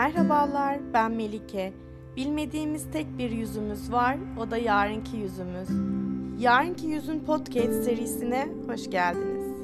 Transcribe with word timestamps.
Merhabalar, 0.00 0.92
ben 0.92 1.12
Melike. 1.12 1.72
Bilmediğimiz 2.16 2.90
tek 2.90 3.18
bir 3.18 3.30
yüzümüz 3.30 3.92
var, 3.92 4.16
o 4.38 4.50
da 4.50 4.56
yarınki 4.56 5.16
yüzümüz. 5.16 5.68
Yarınki 6.42 6.86
Yüzün 6.86 7.20
Podcast 7.20 7.84
serisine 7.84 8.48
hoş 8.66 8.90
geldiniz. 8.90 9.54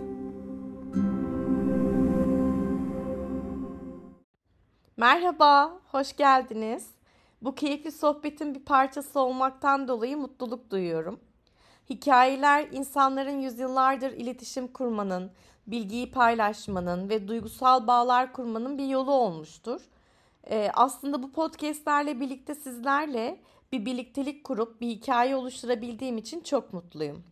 Merhaba, 4.97 5.73
hoş 5.93 6.17
geldiniz. 6.17 6.91
Bu 7.43 7.55
keyifli 7.55 7.93
sohbetin 7.93 8.55
bir 8.55 8.65
parçası 8.65 9.21
olmaktan 9.21 9.89
dolayı 9.89 10.17
mutluluk 10.17 10.71
duyuyorum. 10.71 11.21
Hikayeler 11.91 12.69
insanların 12.73 13.41
yüzyıllardır 13.41 14.13
iletişim 14.13 14.69
kurmanın, 14.69 15.31
bilgiyi 15.67 16.11
paylaşmanın 16.11 17.09
ve 17.09 17.29
duygusal 17.29 17.87
bağlar 17.87 18.33
kurmanın 18.33 18.79
bir 18.79 18.87
yolu 18.87 19.13
olmuştur. 19.13 19.81
Ee, 20.51 20.71
aslında 20.75 21.23
bu 21.23 21.33
podcastlerle 21.33 22.21
birlikte 22.21 22.55
sizlerle 22.55 23.41
bir 23.73 23.87
birliktelik 23.87 24.45
kurup 24.45 24.81
bir 24.81 24.89
hikaye 24.89 25.37
oluşturabildiğim 25.37 26.19
için 26.19 26.41
çok 26.41 26.73
mutluyum. 26.73 27.23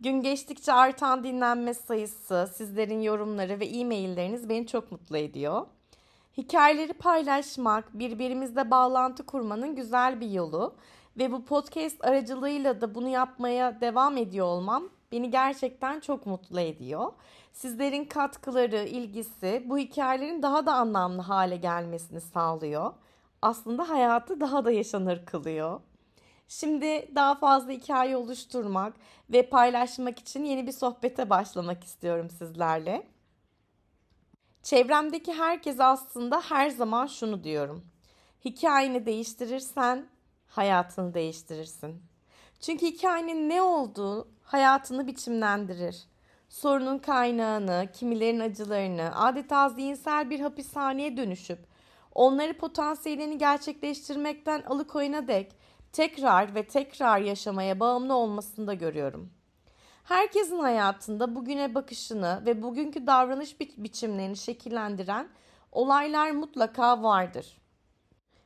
Gün 0.00 0.22
geçtikçe 0.22 0.72
artan 0.72 1.24
dinlenme 1.24 1.74
sayısı, 1.74 2.50
sizlerin 2.54 3.00
yorumları 3.02 3.60
ve 3.60 3.66
e-mailleriniz 3.66 4.48
beni 4.48 4.66
çok 4.66 4.92
mutlu 4.92 5.16
ediyor. 5.16 5.66
Hikayeleri 6.36 6.92
paylaşmak, 6.92 7.98
birbirimizle 7.98 8.70
bağlantı 8.70 9.26
kurmanın 9.26 9.76
güzel 9.76 10.20
bir 10.20 10.30
yolu 10.30 10.74
ve 11.18 11.32
bu 11.32 11.44
podcast 11.44 12.04
aracılığıyla 12.04 12.80
da 12.80 12.94
bunu 12.94 13.08
yapmaya 13.08 13.80
devam 13.80 14.16
ediyor 14.16 14.46
olmam 14.46 14.88
beni 15.12 15.30
gerçekten 15.30 16.00
çok 16.00 16.26
mutlu 16.26 16.60
ediyor. 16.60 17.12
Sizlerin 17.52 18.04
katkıları, 18.04 18.84
ilgisi 18.84 19.62
bu 19.66 19.78
hikayelerin 19.78 20.42
daha 20.42 20.66
da 20.66 20.74
anlamlı 20.74 21.22
hale 21.22 21.56
gelmesini 21.56 22.20
sağlıyor. 22.20 22.92
Aslında 23.42 23.88
hayatı 23.88 24.40
daha 24.40 24.64
da 24.64 24.70
yaşanır 24.70 25.26
kılıyor. 25.26 25.80
Şimdi 26.48 27.10
daha 27.14 27.34
fazla 27.34 27.72
hikaye 27.72 28.16
oluşturmak 28.16 28.94
ve 29.30 29.48
paylaşmak 29.48 30.18
için 30.18 30.44
yeni 30.44 30.66
bir 30.66 30.72
sohbete 30.72 31.30
başlamak 31.30 31.84
istiyorum 31.84 32.30
sizlerle. 32.30 33.06
Çevremdeki 34.62 35.32
herkes 35.32 35.80
aslında 35.80 36.40
her 36.40 36.70
zaman 36.70 37.06
şunu 37.06 37.44
diyorum. 37.44 37.86
Hikayeni 38.44 39.06
değiştirirsen 39.06 40.08
hayatını 40.46 41.14
değiştirirsin. 41.14 42.02
Çünkü 42.60 42.86
hikayenin 42.86 43.48
ne 43.48 43.62
olduğu 43.62 44.28
hayatını 44.42 45.06
biçimlendirir. 45.06 46.04
Sorunun 46.48 46.98
kaynağını, 46.98 47.88
kimilerin 47.92 48.40
acılarını 48.40 49.10
adeta 49.14 49.68
zihinsel 49.68 50.30
bir 50.30 50.40
hapishaneye 50.40 51.16
dönüşüp 51.16 51.58
onları 52.14 52.58
potansiyelini 52.58 53.38
gerçekleştirmekten 53.38 54.62
alıkoyana 54.62 55.28
dek 55.28 55.52
tekrar 55.92 56.54
ve 56.54 56.66
tekrar 56.66 57.18
yaşamaya 57.18 57.80
bağımlı 57.80 58.14
olmasını 58.14 58.66
da 58.66 58.74
görüyorum. 58.74 59.30
Herkesin 60.04 60.58
hayatında 60.58 61.34
bugüne 61.34 61.74
bakışını 61.74 62.42
ve 62.46 62.62
bugünkü 62.62 63.06
davranış 63.06 63.60
bi- 63.60 63.74
biçimlerini 63.76 64.36
şekillendiren 64.36 65.28
olaylar 65.72 66.30
mutlaka 66.30 67.02
vardır. 67.02 67.58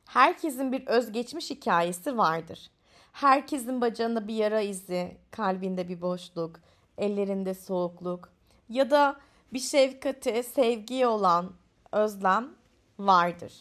Herkesin 0.05 0.71
bir 0.71 0.87
özgeçmiş 0.87 1.49
hikayesi 1.49 2.17
vardır. 2.17 2.71
Herkesin 3.11 3.81
bacağında 3.81 4.27
bir 4.27 4.35
yara 4.35 4.61
izi, 4.61 5.17
kalbinde 5.31 5.87
bir 5.87 6.01
boşluk, 6.01 6.59
ellerinde 6.97 7.53
soğukluk 7.53 8.29
ya 8.69 8.91
da 8.91 9.15
bir 9.53 9.59
şefkate, 9.59 10.43
sevgiye 10.43 11.07
olan 11.07 11.51
özlem 11.91 12.49
vardır. 12.99 13.53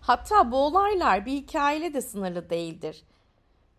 Hatta 0.00 0.50
bu 0.50 0.56
olaylar 0.56 1.26
bir 1.26 1.32
hikayeyle 1.32 1.94
de 1.94 2.00
sınırlı 2.00 2.50
değildir. 2.50 3.04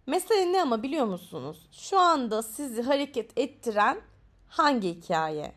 Mesele 0.08 0.54
ne 0.54 0.62
ama 0.62 0.84
biliyor 0.84 1.06
musunuz? 1.06 1.70
Şu 1.72 2.00
anda 2.00 2.44
sizi 2.44 2.82
hareket 2.82 3.38
ettiren 3.38 4.02
hangi 4.48 4.90
hikaye? 4.90 5.56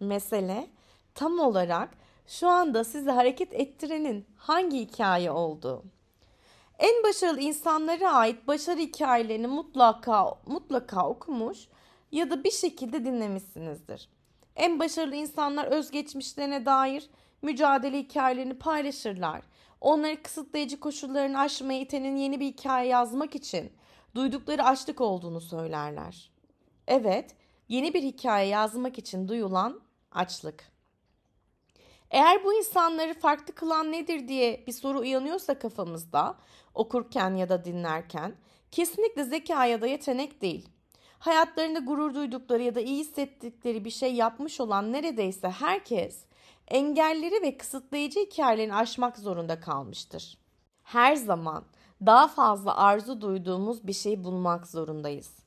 Mesele 0.00 0.70
tam 1.14 1.38
olarak 1.38 1.90
şu 2.26 2.48
anda 2.48 2.84
sizi 2.84 3.10
hareket 3.10 3.54
ettirenin 3.54 4.26
hangi 4.36 4.78
hikaye 4.78 5.30
olduğu. 5.30 5.84
En 6.78 7.02
başarılı 7.04 7.40
insanlara 7.40 8.12
ait 8.12 8.46
başarı 8.46 8.78
hikayelerini 8.78 9.46
mutlaka 9.46 10.34
mutlaka 10.46 11.08
okumuş 11.08 11.68
ya 12.12 12.30
da 12.30 12.44
bir 12.44 12.50
şekilde 12.50 13.04
dinlemişsinizdir. 13.04 14.08
En 14.56 14.78
başarılı 14.78 15.16
insanlar 15.16 15.64
özgeçmişlerine 15.64 16.66
dair 16.66 17.10
mücadele 17.42 17.98
hikayelerini 17.98 18.58
paylaşırlar. 18.58 19.42
Onları 19.80 20.22
kısıtlayıcı 20.22 20.80
koşullarını 20.80 21.38
aşmaya 21.38 21.80
itenin 21.80 22.16
yeni 22.16 22.40
bir 22.40 22.46
hikaye 22.46 22.88
yazmak 22.88 23.34
için 23.34 23.72
duydukları 24.14 24.64
açlık 24.64 25.00
olduğunu 25.00 25.40
söylerler. 25.40 26.30
Evet, 26.86 27.36
yeni 27.68 27.94
bir 27.94 28.02
hikaye 28.02 28.48
yazmak 28.48 28.98
için 28.98 29.28
duyulan 29.28 29.80
açlık. 30.12 30.72
Eğer 32.10 32.44
bu 32.44 32.54
insanları 32.54 33.14
farklı 33.14 33.54
kılan 33.54 33.92
nedir 33.92 34.28
diye 34.28 34.64
bir 34.66 34.72
soru 34.72 34.98
uyanıyorsa 34.98 35.58
kafamızda 35.58 36.36
okurken 36.74 37.34
ya 37.34 37.48
da 37.48 37.64
dinlerken 37.64 38.36
kesinlikle 38.70 39.24
zeka 39.24 39.66
ya 39.66 39.80
da 39.80 39.86
yetenek 39.86 40.42
değil. 40.42 40.68
Hayatlarında 41.18 41.78
gurur 41.78 42.14
duydukları 42.14 42.62
ya 42.62 42.74
da 42.74 42.80
iyi 42.80 42.98
hissettikleri 42.98 43.84
bir 43.84 43.90
şey 43.90 44.14
yapmış 44.14 44.60
olan 44.60 44.92
neredeyse 44.92 45.50
herkes 45.50 46.24
engelleri 46.68 47.42
ve 47.42 47.56
kısıtlayıcı 47.56 48.20
hikayelerini 48.20 48.74
aşmak 48.74 49.18
zorunda 49.18 49.60
kalmıştır. 49.60 50.38
Her 50.82 51.16
zaman 51.16 51.64
daha 52.06 52.28
fazla 52.28 52.76
arzu 52.76 53.20
duyduğumuz 53.20 53.86
bir 53.86 53.92
şey 53.92 54.24
bulmak 54.24 54.66
zorundayız. 54.66 55.38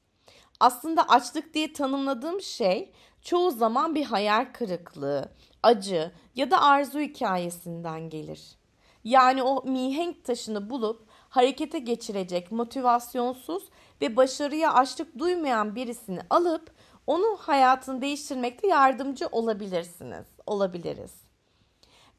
Aslında 0.60 1.10
açlık 1.10 1.54
diye 1.54 1.74
tanımladığım 1.74 2.42
şey 2.42 2.92
çoğu 3.22 3.52
zaman 3.52 3.96
bir 3.96 4.06
hayal 4.06 4.46
kırıklığı, 4.54 5.32
acı 5.64 6.12
ya 6.36 6.52
da 6.52 6.62
arzu 6.62 7.00
hikayesinden 7.00 8.10
gelir. 8.10 8.56
Yani 9.04 9.44
o 9.44 9.64
mihenk 9.64 10.26
taşını 10.26 10.70
bulup 10.70 11.08
harekete 11.30 11.80
geçirecek 11.80 12.52
motivasyonsuz 12.52 13.64
ve 14.02 14.16
başarıya 14.16 14.74
açlık 14.74 15.20
duymayan 15.20 15.76
birisini 15.76 16.20
alıp 16.30 16.72
onun 17.08 17.36
hayatını 17.38 18.02
değiştirmekte 18.02 18.68
yardımcı 18.68 19.28
olabilirsiniz. 19.32 20.26
Olabiliriz. 20.46 21.14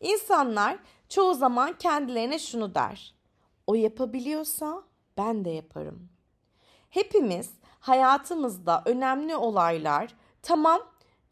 İnsanlar 0.00 0.78
çoğu 1.09 1.34
zaman 1.34 1.78
kendilerine 1.78 2.38
şunu 2.38 2.75
der. 2.75 3.15
O 3.66 3.75
yapabiliyorsa 3.75 4.82
ben 5.19 5.44
de 5.44 5.50
yaparım. 5.50 6.09
Hepimiz 6.91 7.50
hayatımızda 7.81 8.82
önemli 8.87 9.37
olaylar 9.37 10.15
tamam 10.42 10.81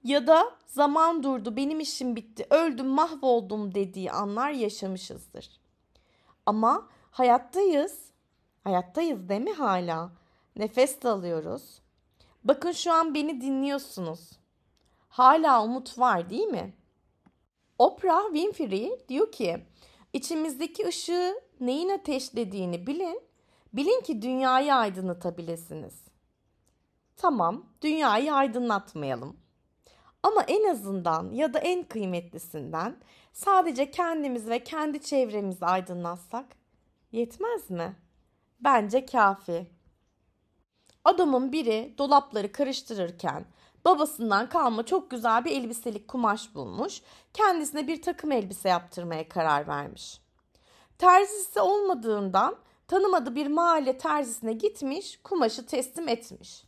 ya 0.04 0.26
da 0.26 0.50
zaman 0.66 1.22
durdu 1.22 1.56
benim 1.56 1.80
işim 1.80 2.16
bitti 2.16 2.46
öldüm 2.50 2.86
mahvoldum 2.86 3.74
dediği 3.74 4.12
anlar 4.12 4.50
yaşamışızdır. 4.50 5.60
Ama 6.46 6.88
hayattayız. 7.10 8.10
Hayattayız 8.64 9.28
değil 9.28 9.40
mi 9.40 9.52
hala? 9.52 10.10
Nefes 10.56 11.04
alıyoruz. 11.04 11.80
Bakın 12.44 12.72
şu 12.72 12.92
an 12.92 13.14
beni 13.14 13.40
dinliyorsunuz. 13.40 14.30
Hala 15.08 15.64
umut 15.64 15.98
var 15.98 16.30
değil 16.30 16.46
mi? 16.46 16.74
Oprah 17.78 18.22
Winfrey 18.32 18.90
diyor 19.08 19.32
ki 19.32 19.64
içimizdeki 20.12 20.86
ışığı 20.86 21.40
neyin 21.60 21.88
ateşlediğini 21.88 22.86
bilin. 22.86 23.22
Bilin 23.72 24.00
ki 24.00 24.22
dünyayı 24.22 24.74
aydınlatabilirsiniz. 24.74 25.94
Tamam, 27.16 27.66
dünyayı 27.82 28.34
aydınlatmayalım. 28.34 29.36
Ama 30.22 30.42
en 30.42 30.70
azından 30.70 31.32
ya 31.32 31.54
da 31.54 31.58
en 31.58 31.82
kıymetlisinden 31.82 32.96
sadece 33.32 33.90
kendimiz 33.90 34.48
ve 34.48 34.64
kendi 34.64 35.00
çevremizi 35.00 35.64
aydınlatsak 35.66 36.46
yetmez 37.12 37.70
mi? 37.70 37.96
Bence 38.60 39.06
kafi. 39.06 39.79
Adamın 41.04 41.52
biri 41.52 41.94
dolapları 41.98 42.52
karıştırırken 42.52 43.44
babasından 43.84 44.48
kalma 44.48 44.86
çok 44.86 45.10
güzel 45.10 45.44
bir 45.44 45.50
elbiselik 45.50 46.08
kumaş 46.08 46.54
bulmuş. 46.54 47.02
Kendisine 47.34 47.86
bir 47.86 48.02
takım 48.02 48.32
elbise 48.32 48.68
yaptırmaya 48.68 49.28
karar 49.28 49.66
vermiş. 49.68 50.20
Terzisi 50.98 51.60
olmadığından 51.60 52.56
tanımadığı 52.88 53.34
bir 53.34 53.46
mahalle 53.46 53.98
terzisine 53.98 54.52
gitmiş, 54.52 55.20
kumaşı 55.24 55.66
teslim 55.66 56.08
etmiş. 56.08 56.64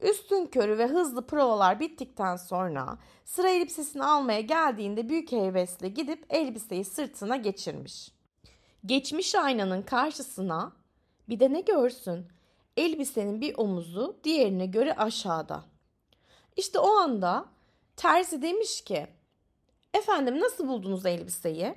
Üstün 0.00 0.46
körü 0.46 0.78
ve 0.78 0.86
hızlı 0.86 1.26
provalar 1.26 1.80
bittikten 1.80 2.36
sonra 2.36 2.98
sıra 3.24 3.48
elbisesini 3.48 4.04
almaya 4.04 4.40
geldiğinde 4.40 5.08
büyük 5.08 5.32
hevesle 5.32 5.88
gidip 5.88 6.26
elbiseyi 6.30 6.84
sırtına 6.84 7.36
geçirmiş. 7.36 8.12
Geçmiş 8.86 9.34
aynanın 9.34 9.82
karşısına 9.82 10.72
bir 11.28 11.40
de 11.40 11.52
ne 11.52 11.60
görsün? 11.60 12.26
Elbisenin 12.76 13.40
bir 13.40 13.54
omuzu 13.58 14.20
diğerine 14.24 14.66
göre 14.66 14.94
aşağıda. 14.94 15.64
İşte 16.56 16.78
o 16.78 16.88
anda 16.88 17.44
terzi 17.96 18.42
demiş 18.42 18.80
ki 18.84 19.06
Efendim 19.94 20.40
nasıl 20.40 20.68
buldunuz 20.68 21.06
elbiseyi? 21.06 21.74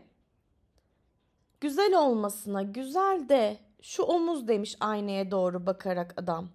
güzel 1.65 1.99
olmasına 1.99 2.61
güzel 2.61 3.29
de 3.29 3.57
şu 3.81 4.03
omuz 4.03 4.47
demiş 4.47 4.75
aynaya 4.79 5.31
doğru 5.31 5.65
bakarak 5.65 6.13
adam. 6.17 6.49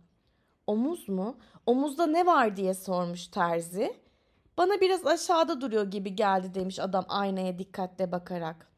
Omuz 0.67 1.09
mu? 1.09 1.39
Omuzda 1.67 2.07
ne 2.07 2.27
var 2.27 2.57
diye 2.57 2.75
sormuş 2.75 3.27
terzi. 3.27 3.97
Bana 4.59 4.81
biraz 4.81 5.07
aşağıda 5.07 5.61
duruyor 5.61 5.91
gibi 5.91 6.17
geldi 6.17 6.55
demiş 6.55 6.79
adam 6.79 7.05
aynaya 7.09 7.59
dikkatle 7.59 8.13
bakarak. 8.13 8.71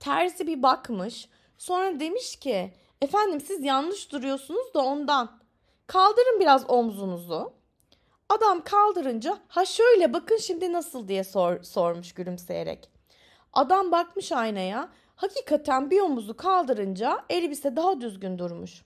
Terzi 0.00 0.46
bir 0.46 0.62
bakmış. 0.62 1.28
Sonra 1.58 2.00
demiş 2.00 2.36
ki 2.36 2.74
efendim 3.02 3.40
siz 3.40 3.64
yanlış 3.64 4.12
duruyorsunuz 4.12 4.74
da 4.74 4.80
ondan. 4.80 5.40
Kaldırın 5.86 6.40
biraz 6.40 6.70
omzunuzu. 6.70 7.52
Adam 8.28 8.64
kaldırınca 8.64 9.38
ha 9.48 9.64
şöyle 9.64 10.12
bakın 10.12 10.36
şimdi 10.36 10.72
nasıl 10.72 11.08
diye 11.08 11.24
sor, 11.24 11.62
sormuş 11.62 12.12
gülümseyerek. 12.12 12.90
Adam 13.52 13.92
bakmış 13.92 14.32
aynaya. 14.32 14.88
Hakikaten 15.16 15.90
bir 15.90 16.00
omuzu 16.00 16.36
kaldırınca 16.36 17.24
elbise 17.30 17.76
daha 17.76 18.00
düzgün 18.00 18.38
durmuş. 18.38 18.82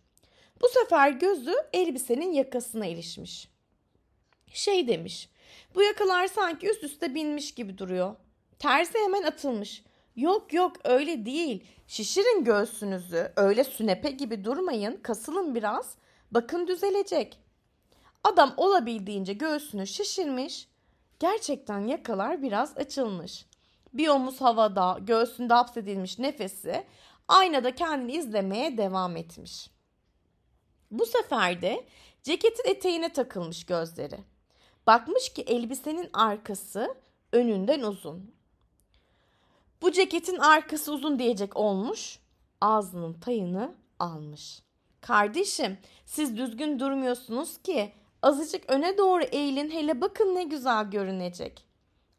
Bu 0.63 0.69
sefer 0.69 1.11
gözü 1.11 1.55
elbisenin 1.73 2.33
yakasına 2.33 2.87
ilişmiş. 2.87 3.49
Şey 4.53 4.89
demiş. 4.89 5.29
Bu 5.75 5.83
yakalar 5.83 6.27
sanki 6.27 6.71
üst 6.71 6.85
üste 6.85 7.15
binmiş 7.15 7.55
gibi 7.55 7.79
duruyor. 7.79 8.15
Tersi 8.59 8.99
hemen 8.99 9.23
atılmış. 9.23 9.85
Yok 10.17 10.53
yok 10.53 10.77
öyle 10.85 11.27
değil. 11.27 11.65
Şişirin 11.87 12.45
göğsünüzü. 12.45 13.33
Öyle 13.37 13.65
sünepe 13.65 14.11
gibi 14.11 14.45
durmayın. 14.45 14.97
Kasılın 15.03 15.55
biraz. 15.55 15.95
Bakın 16.31 16.67
düzelecek. 16.67 17.39
Adam 18.25 18.55
olabildiğince 18.57 19.33
göğsünü 19.33 19.87
şişirmiş. 19.87 20.69
Gerçekten 21.19 21.87
yakalar 21.87 22.43
biraz 22.43 22.77
açılmış. 22.77 23.47
Bir 23.95 24.09
omuz 24.09 24.41
havada, 24.41 24.99
göğsünde 25.01 25.55
hapsedilmiş 25.55 26.19
nefesi 26.19 26.85
aynada 27.29 27.75
kendini 27.75 28.13
izlemeye 28.13 28.77
devam 28.77 29.17
etmiş. 29.17 29.71
Bu 30.91 31.07
sefer 31.07 31.63
de 31.63 31.87
ceketin 32.23 32.71
eteğine 32.71 33.13
takılmış 33.13 33.67
gözleri. 33.67 34.19
Bakmış 34.87 35.33
ki 35.33 35.43
elbisenin 35.43 36.11
arkası 36.13 36.95
önünden 37.33 37.81
uzun. 37.81 38.36
Bu 39.83 39.93
ceketin 39.93 40.39
arkası 40.39 40.93
uzun 40.93 41.19
diyecek 41.19 41.57
olmuş. 41.57 42.19
Ağzının 42.61 43.13
payını 43.15 43.75
almış. 43.99 44.63
Kardeşim 45.01 45.79
siz 46.05 46.37
düzgün 46.37 46.79
durmuyorsunuz 46.79 47.59
ki 47.63 47.93
azıcık 48.23 48.71
öne 48.71 48.99
doğru 48.99 49.23
eğilin 49.23 49.71
hele 49.71 50.01
bakın 50.01 50.35
ne 50.35 50.45
güzel 50.45 50.91
görünecek. 50.91 51.65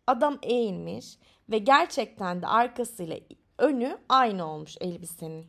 Adam 0.07 0.39
eğilmiş 0.43 1.17
ve 1.49 1.57
gerçekten 1.57 2.41
de 2.41 2.47
arkasıyla 2.47 3.17
önü 3.57 3.97
aynı 4.09 4.45
olmuş 4.51 4.77
elbisenin. 4.81 5.45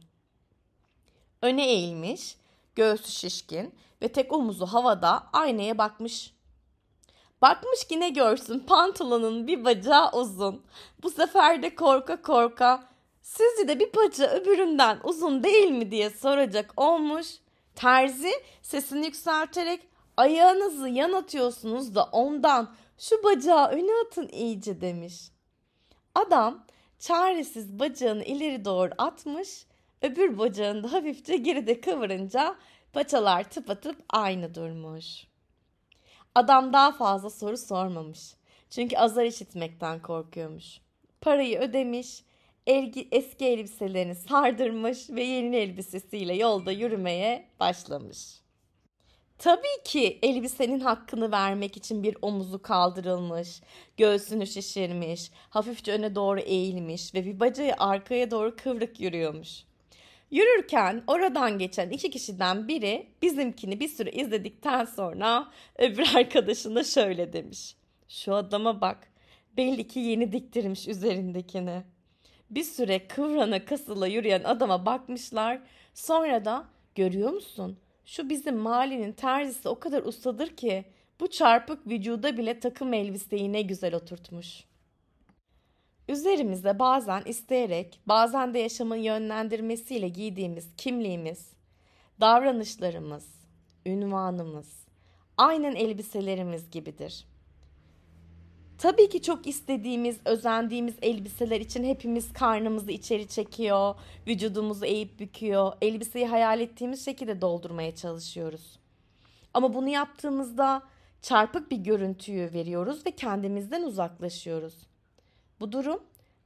Öne 1.43 1.69
eğilmiş, 1.69 2.37
göğsü 2.75 3.13
şişkin 3.13 3.75
ve 4.03 4.09
tek 4.09 4.33
omuzu 4.33 4.67
havada 4.67 5.29
aynaya 5.33 5.79
bakmış. 5.79 6.35
Bakmış 7.43 7.85
ki 7.85 8.01
ne 8.01 8.09
görsün 8.09 8.59
pantolonun 8.59 9.47
bir 9.47 9.65
bacağı 9.65 10.13
uzun. 10.13 10.63
Bu 11.03 11.11
sefer 11.11 11.63
de 11.63 11.75
korka 11.75 12.23
korka 12.23 12.85
sizce 13.23 13.69
de 13.69 13.81
bir 13.81 13.95
bacağı 13.95 14.29
öbüründen 14.29 14.99
uzun 15.05 15.43
değil 15.43 15.71
mi 15.71 15.91
diye 15.91 16.11
soracak 16.11 16.73
olmuş. 16.77 17.27
Terzi 17.75 18.33
sesini 18.63 19.05
yükselterek 19.07 19.89
ayağınızı 20.17 20.89
yan 20.89 21.13
atıyorsunuz 21.13 21.95
da 21.95 22.05
ondan 22.05 22.75
şu 22.99 23.25
bacağı 23.25 23.69
öne 23.69 23.91
atın 24.07 24.29
iyice 24.29 24.81
demiş. 24.81 25.31
Adam 26.15 26.65
çaresiz 26.99 27.79
bacağını 27.79 28.25
ileri 28.25 28.65
doğru 28.65 28.91
atmış, 28.99 29.67
öbür 30.03 30.39
bacağını 30.39 30.85
da 30.85 30.93
hafifçe 30.93 31.37
geride 31.37 31.81
kıvırınca 31.81 32.57
paçalar 32.93 33.51
tıpatıp 33.51 33.97
aynı 34.11 34.55
durmuş. 34.55 35.27
Adam 36.39 36.73
daha 36.73 36.93
fazla 36.93 37.31
soru 37.31 37.57
sormamış. 37.57 38.35
Çünkü 38.71 38.97
azar 38.97 39.25
işitmekten 39.25 40.03
korkuyormuş. 40.03 40.81
Parayı 41.21 41.59
ödemiş, 41.59 42.23
elgi, 42.67 43.09
eski 43.13 43.45
elbiselerini 43.45 44.15
sardırmış 44.15 45.11
ve 45.11 45.23
yeni 45.23 45.57
elbisesiyle 45.57 46.35
yolda 46.35 46.73
yürümeye 46.73 47.49
başlamış. 47.61 48.41
Tabii 49.39 49.83
ki 49.85 50.19
elbisenin 50.23 50.81
hakkını 50.81 51.33
vermek 51.33 51.77
için 51.77 52.03
bir 52.03 52.17
omuzu 52.23 52.63
kaldırılmış, 52.63 53.61
göğsünü 53.97 54.47
şişirmiş, 54.47 55.31
hafifçe 55.51 55.93
öne 55.93 56.15
doğru 56.15 56.41
eğilmiş 56.41 57.15
ve 57.15 57.25
bir 57.25 57.41
bacağı 57.41 57.75
arkaya 57.79 58.31
doğru 58.31 58.57
kıvrık 58.57 59.01
yürüyormuş. 59.01 59.65
Yürürken 60.31 61.03
oradan 61.07 61.59
geçen 61.59 61.91
iki 61.91 62.11
kişiden 62.11 62.69
biri 62.69 63.07
bizimkini 63.23 63.81
bir 63.81 63.89
süre 63.89 64.11
izledikten 64.11 64.85
sonra 64.85 65.49
öbür 65.79 66.07
arkadaşına 66.15 66.85
şöyle 66.85 67.33
demiş. 67.33 67.77
Şu 68.09 68.35
adama 68.35 68.81
bak 68.81 69.09
belli 69.57 69.89
ki 69.89 70.01
yeni 70.01 70.33
diktirmiş 70.33 70.89
üzerindekini. 70.89 71.83
Bir 72.51 72.65
süre 72.65 73.09
kıvrana 73.09 73.65
kasıla 73.65 74.07
yürüyen 74.07 74.45
adama 74.45 74.87
bakmışlar 74.87 75.61
sonra 75.95 76.45
da 76.45 76.65
görüyor 76.95 77.33
musun 77.33 77.79
şu 78.09 78.29
bizim 78.29 78.57
mahallenin 78.57 79.13
terzisi 79.13 79.69
o 79.69 79.79
kadar 79.79 80.03
ustadır 80.03 80.57
ki 80.57 80.85
bu 81.21 81.31
çarpık 81.31 81.87
vücuda 81.87 82.37
bile 82.37 82.61
takım 82.61 82.95
elbiseyi 82.95 83.53
ne 83.53 83.63
güzel 83.63 83.95
oturtmuş. 83.95 84.65
Üzerimize 86.09 86.79
bazen 86.79 87.23
isteyerek, 87.27 88.01
bazen 88.07 88.55
de 88.55 88.59
yaşamın 88.59 88.97
yönlendirmesiyle 88.97 90.09
giydiğimiz 90.09 90.69
kimliğimiz, 90.77 91.53
davranışlarımız, 92.21 93.27
ünvanımız, 93.87 94.87
aynen 95.37 95.75
elbiselerimiz 95.75 96.71
gibidir. 96.71 97.25
Tabii 98.79 99.09
ki 99.09 99.23
çok 99.23 99.47
istediğimiz, 99.47 100.19
özendiğimiz 100.25 100.95
elbiseler 101.03 101.61
için 101.61 101.85
hepimiz 101.85 102.33
karnımızı 102.33 102.93
içeri 102.93 103.29
çekiyor, 103.29 103.95
vücudumuzu 104.27 104.85
eğip 104.85 105.21
büküyor, 105.21 105.73
elbiseyi 105.83 106.27
hayal 106.27 106.61
ettiğimiz 106.61 107.05
şekilde 107.05 107.41
doldurmaya 107.41 107.95
çalışıyoruz. 107.95 108.79
Ama 109.55 109.75
bunu 109.75 109.89
yaptığımızda 109.89 110.83
çarpık 111.23 111.71
bir 111.71 111.77
görüntüyü 111.77 112.53
veriyoruz 112.53 113.07
ve 113.07 113.11
kendimizden 113.11 113.83
uzaklaşıyoruz. 113.83 114.75
Bu 115.61 115.73
durum 115.73 116.03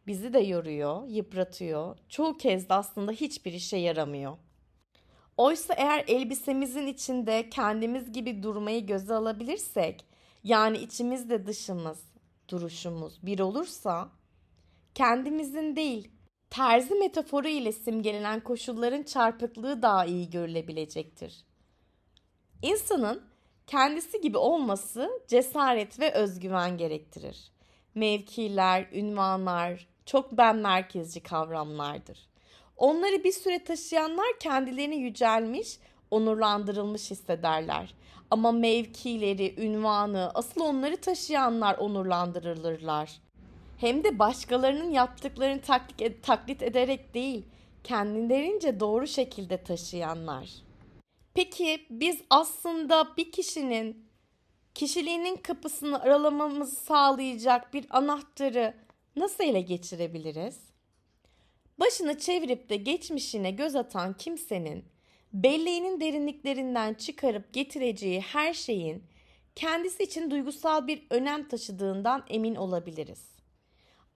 bizi 0.06 0.32
de 0.32 0.38
yoruyor, 0.38 1.08
yıpratıyor. 1.08 1.98
Çoğu 2.08 2.36
kez 2.36 2.68
de 2.68 2.74
aslında 2.74 3.12
hiçbir 3.12 3.52
işe 3.52 3.76
yaramıyor. 3.76 4.36
Oysa 5.36 5.74
eğer 5.74 6.04
elbisemizin 6.06 6.86
içinde 6.86 7.50
kendimiz 7.50 8.12
gibi 8.12 8.42
durmayı 8.42 8.86
göze 8.86 9.14
alabilirsek, 9.14 10.04
yani 10.44 10.78
içimizde 10.78 11.46
dışımız, 11.46 11.98
duruşumuz 12.48 13.26
bir 13.26 13.38
olursa 13.38 14.08
kendimizin 14.94 15.76
değil 15.76 16.10
terzi 16.50 16.94
metaforu 16.94 17.48
ile 17.48 17.72
simgelenen 17.72 18.40
koşulların 18.40 19.02
çarpıklığı 19.02 19.82
daha 19.82 20.04
iyi 20.04 20.30
görülebilecektir. 20.30 21.44
İnsanın 22.62 23.22
kendisi 23.66 24.20
gibi 24.20 24.38
olması 24.38 25.10
cesaret 25.28 26.00
ve 26.00 26.12
özgüven 26.12 26.78
gerektirir. 26.78 27.52
Mevkiler, 27.94 28.86
ünvanlar 28.92 29.86
çok 30.06 30.32
ben 30.32 30.56
merkezci 30.56 31.22
kavramlardır. 31.22 32.18
Onları 32.76 33.24
bir 33.24 33.32
süre 33.32 33.64
taşıyanlar 33.64 34.38
kendilerini 34.40 34.96
yücelmiş, 34.96 35.78
onurlandırılmış 36.10 37.10
hissederler. 37.10 37.94
Ama 38.30 38.52
mevkileri, 38.52 39.54
ünvanı, 39.58 40.30
asıl 40.34 40.60
onları 40.60 40.96
taşıyanlar 40.96 41.78
onurlandırılırlar. 41.78 43.10
Hem 43.78 44.04
de 44.04 44.18
başkalarının 44.18 44.90
yaptıklarını 44.90 45.60
taklit, 45.60 46.22
taklit 46.22 46.62
ederek 46.62 47.14
değil, 47.14 47.44
kendilerince 47.84 48.80
doğru 48.80 49.06
şekilde 49.06 49.62
taşıyanlar. 49.62 50.50
Peki 51.34 51.86
biz 51.90 52.20
aslında 52.30 53.08
bir 53.16 53.32
kişinin 53.32 54.11
kişiliğinin 54.74 55.36
kapısını 55.36 56.02
aralamamızı 56.02 56.76
sağlayacak 56.76 57.74
bir 57.74 57.86
anahtarı 57.90 58.74
nasıl 59.16 59.44
ele 59.44 59.60
geçirebiliriz? 59.60 60.60
Başını 61.80 62.18
çevirip 62.18 62.70
de 62.70 62.76
geçmişine 62.76 63.50
göz 63.50 63.76
atan 63.76 64.16
kimsenin 64.16 64.84
belleğinin 65.32 66.00
derinliklerinden 66.00 66.94
çıkarıp 66.94 67.52
getireceği 67.52 68.20
her 68.20 68.54
şeyin 68.54 69.04
kendisi 69.54 70.02
için 70.02 70.30
duygusal 70.30 70.86
bir 70.86 71.06
önem 71.10 71.48
taşıdığından 71.48 72.24
emin 72.28 72.54
olabiliriz. 72.54 73.32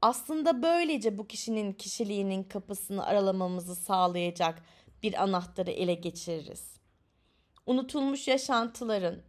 Aslında 0.02 0.62
böylece 0.62 1.18
bu 1.18 1.26
kişinin 1.26 1.72
kişiliğinin 1.72 2.42
kapısını 2.42 3.06
aralamamızı 3.06 3.76
sağlayacak 3.76 4.62
bir 5.02 5.22
anahtarı 5.22 5.70
ele 5.70 5.94
geçiririz. 5.94 6.76
Unutulmuş 7.66 8.28
yaşantıların, 8.28 9.22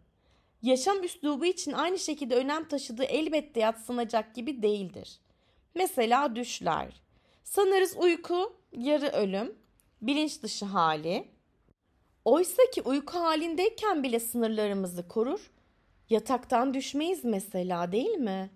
yaşam 0.62 1.04
üslubu 1.04 1.46
için 1.46 1.72
aynı 1.72 2.00
şekilde 2.00 2.36
önem 2.36 2.68
taşıdığı 2.68 3.04
elbette 3.04 3.60
yatsınacak 3.60 4.36
gibi 4.36 4.62
değildir. 4.62 5.20
Mesela 5.76 6.36
düşler, 6.36 7.02
Sanırız 7.48 7.98
uyku 7.98 8.54
yarı 8.72 9.08
ölüm, 9.08 9.56
bilinç 10.02 10.44
dışı 10.44 10.66
hali. 10.66 11.28
Oysa 12.26 12.64
ki 12.74 12.82
uyku 12.82 13.20
halindeyken 13.20 14.04
bile 14.04 14.20
sınırlarımızı 14.20 15.08
korur. 15.08 15.52
Yataktan 16.10 16.74
düşmeyiz 16.74 17.26
mesela 17.26 17.92
değil 17.92 18.18
mi? 18.18 18.50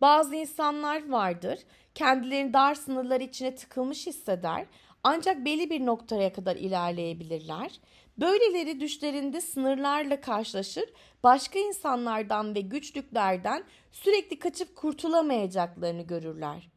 Bazı 0.00 0.34
insanlar 0.34 1.10
vardır, 1.10 1.58
kendilerini 1.94 2.52
dar 2.52 2.74
sınırlar 2.74 3.20
içine 3.20 3.54
tıkılmış 3.54 4.06
hisseder 4.06 4.66
ancak 5.02 5.44
belli 5.44 5.70
bir 5.70 5.86
noktaya 5.86 6.32
kadar 6.32 6.56
ilerleyebilirler. 6.56 7.80
Böyleleri 8.18 8.80
düşlerinde 8.80 9.40
sınırlarla 9.40 10.20
karşılaşır, 10.20 10.84
başka 11.22 11.58
insanlardan 11.58 12.54
ve 12.54 12.60
güçlüklerden 12.60 13.64
sürekli 13.92 14.38
kaçıp 14.38 14.76
kurtulamayacaklarını 14.76 16.02
görürler. 16.02 16.70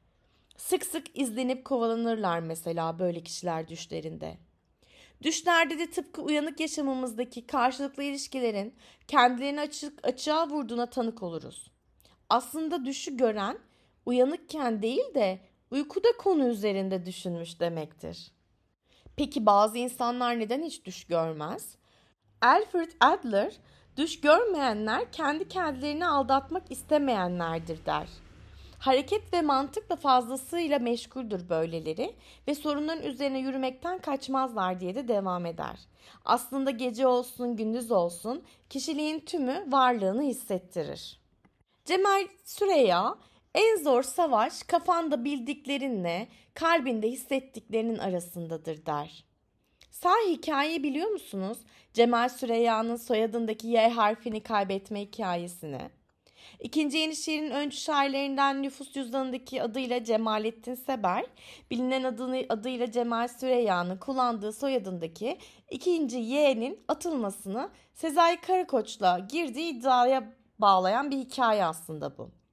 Sık 0.57 0.85
sık 0.85 1.19
izlenip 1.19 1.65
kovalanırlar 1.65 2.39
mesela 2.39 2.99
böyle 2.99 3.23
kişiler 3.23 3.67
düşlerinde. 3.67 4.37
Düşlerde 5.23 5.79
de 5.79 5.91
tıpkı 5.91 6.21
uyanık 6.21 6.59
yaşamımızdaki 6.59 7.47
karşılıklı 7.47 8.03
ilişkilerin 8.03 8.73
kendilerini 9.07 9.61
açık, 9.61 10.07
açığa 10.07 10.49
vurduğuna 10.49 10.85
tanık 10.85 11.23
oluruz. 11.23 11.71
Aslında 12.29 12.85
düşü 12.85 13.17
gören 13.17 13.57
uyanıkken 14.05 14.81
değil 14.81 15.13
de 15.15 15.39
uykuda 15.75 16.07
konu 16.17 16.47
üzerinde 16.47 17.05
düşünmüş 17.05 17.59
demektir. 17.59 18.31
Peki 19.15 19.45
bazı 19.45 19.77
insanlar 19.77 20.39
neden 20.39 20.63
hiç 20.63 20.85
düş 20.85 21.03
görmez? 21.03 21.75
Alfred 22.41 22.91
Adler, 22.99 23.53
düş 23.97 24.21
görmeyenler 24.21 25.11
kendi 25.11 25.47
kendilerini 25.47 26.07
aldatmak 26.07 26.71
istemeyenlerdir 26.71 27.85
der. 27.85 28.07
Hareket 28.79 29.33
ve 29.33 29.41
mantıkla 29.41 29.95
fazlasıyla 29.95 30.79
meşguldür 30.79 31.49
böyleleri 31.49 32.15
ve 32.47 32.55
sorunların 32.55 33.03
üzerine 33.03 33.39
yürümekten 33.39 33.97
kaçmazlar 33.97 34.79
diye 34.79 34.95
de 34.95 35.07
devam 35.07 35.45
eder. 35.45 35.79
Aslında 36.25 36.71
gece 36.71 37.07
olsun 37.07 37.55
gündüz 37.55 37.91
olsun 37.91 38.43
kişiliğin 38.69 39.19
tümü 39.19 39.65
varlığını 39.67 40.21
hissettirir. 40.21 41.19
Cemal 41.85 42.27
Süreya 42.43 43.15
en 43.55 43.83
zor 43.83 44.03
savaş 44.03 44.63
kafanda 44.63 45.23
bildiklerinle 45.25 46.27
kalbinde 46.53 47.09
hissettiklerinin 47.11 47.97
arasındadır 47.97 48.85
der. 48.85 49.25
Sağ 49.91 50.15
hikayeyi 50.29 50.83
biliyor 50.83 51.09
musunuz? 51.09 51.57
Cemal 51.93 52.29
Süreyya'nın 52.29 52.95
soyadındaki 52.95 53.67
Y 53.67 53.89
harfini 53.89 54.43
kaybetme 54.43 55.01
hikayesini. 55.01 55.81
İkinci 56.59 56.97
Yenişehir'in 56.97 57.51
öncü 57.51 57.77
şairlerinden 57.77 58.63
nüfus 58.63 58.91
cüzdanındaki 58.93 59.63
adıyla 59.63 60.03
Cemalettin 60.03 60.75
Seber, 60.75 61.25
bilinen 61.71 62.03
adını, 62.03 62.45
adıyla 62.49 62.91
Cemal 62.91 63.27
Süreyya'nın 63.27 63.97
kullandığı 63.97 64.53
soyadındaki 64.53 65.37
ikinci 65.71 66.17
Y'nin 66.17 66.79
atılmasını 66.87 67.69
Sezai 67.93 68.41
Karakoç'la 68.41 69.19
girdiği 69.19 69.73
iddiaya 69.73 70.33
bağlayan 70.59 71.11
bir 71.11 71.17
hikaye 71.17 71.65
aslında 71.65 72.17
bu. 72.17 72.44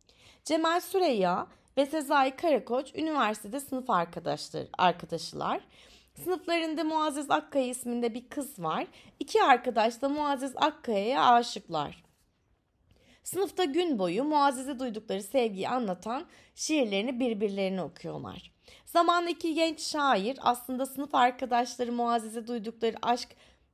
Cemal 0.44 0.80
Süreyya 0.80 1.46
ve 1.76 1.86
Sezai 1.86 2.36
Karakoç 2.36 2.94
üniversitede 2.94 3.60
sınıf 3.60 3.90
arkadaşlar, 3.90 4.66
arkadaşılar. 4.78 5.60
Sınıflarında 6.24 6.84
Muazzez 6.84 7.30
Akkaya 7.30 7.66
isminde 7.66 8.14
bir 8.14 8.28
kız 8.28 8.58
var. 8.58 8.86
İki 9.20 9.42
arkadaş 9.42 10.02
da 10.02 10.08
Muazzez 10.08 10.52
Akkaya'ya 10.56 11.24
aşıklar. 11.24 12.04
Sınıfta 13.22 13.64
gün 13.64 13.98
boyu 13.98 14.24
Muazzez'e 14.24 14.78
duydukları 14.78 15.22
sevgiyi 15.22 15.68
anlatan 15.68 16.26
şiirlerini 16.54 17.20
birbirlerine 17.20 17.82
okuyorlar. 17.82 18.52
Zamanla 18.84 19.30
genç 19.30 19.80
şair 19.80 20.38
aslında 20.40 20.86
sınıf 20.86 21.14
arkadaşları 21.14 21.92
Muazzez'e 21.92 22.46
duydukları 22.46 22.96
aşk 23.02 23.28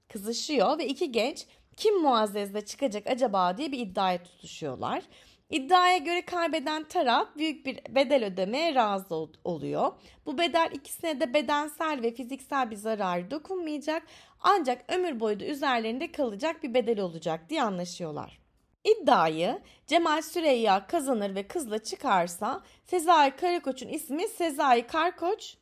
kızışıyor 0.09 0.79
ve 0.79 0.87
iki 0.87 1.13
genç 1.13 1.47
kim 1.77 2.03
Muazzez'le 2.03 2.67
çıkacak 2.67 3.07
acaba 3.07 3.59
diye 3.59 3.73
bir 3.73 3.79
iddiaya 3.79 4.23
tutuşuyorlar. 4.23 5.03
İddiaya 5.51 5.99
göre 5.99 6.23
kaybeden 6.23 6.85
taraf 6.85 7.29
büyük 7.37 7.67
bir 7.67 7.81
bedel 7.89 8.25
ödemeye 8.25 8.75
razı 8.75 9.15
oluyor. 9.45 9.93
Bu 10.27 10.39
bedel 10.39 10.71
ikisine 10.75 11.21
de 11.21 11.35
bedensel 11.35 12.03
ve 12.03 12.15
fiziksel 12.15 12.71
bir 12.71 12.77
zarar 12.77 13.31
dokunmayacak 13.31 14.03
ancak 14.41 14.93
ömür 14.93 15.21
boyu 15.21 15.41
da 15.41 15.45
üzerlerinde 15.45 16.13
kalacak 16.13 16.63
bir 16.63 16.75
bedel 16.75 17.01
olacak 17.01 17.51
diye 17.51 17.63
anlaşıyorlar. 17.63 18.39
İddiayı 18.85 19.59
Cemal 19.87 20.23
Süreyya 20.23 20.87
kazanır 20.87 21.35
ve 21.35 21.49
kızla 21.49 21.79
çıkarsa 21.79 22.63
Sezai 22.87 23.37
Karakoç'un 23.37 23.89
ismi 23.89 24.29
Sezai 24.29 24.87
Karkoç, 24.87 25.57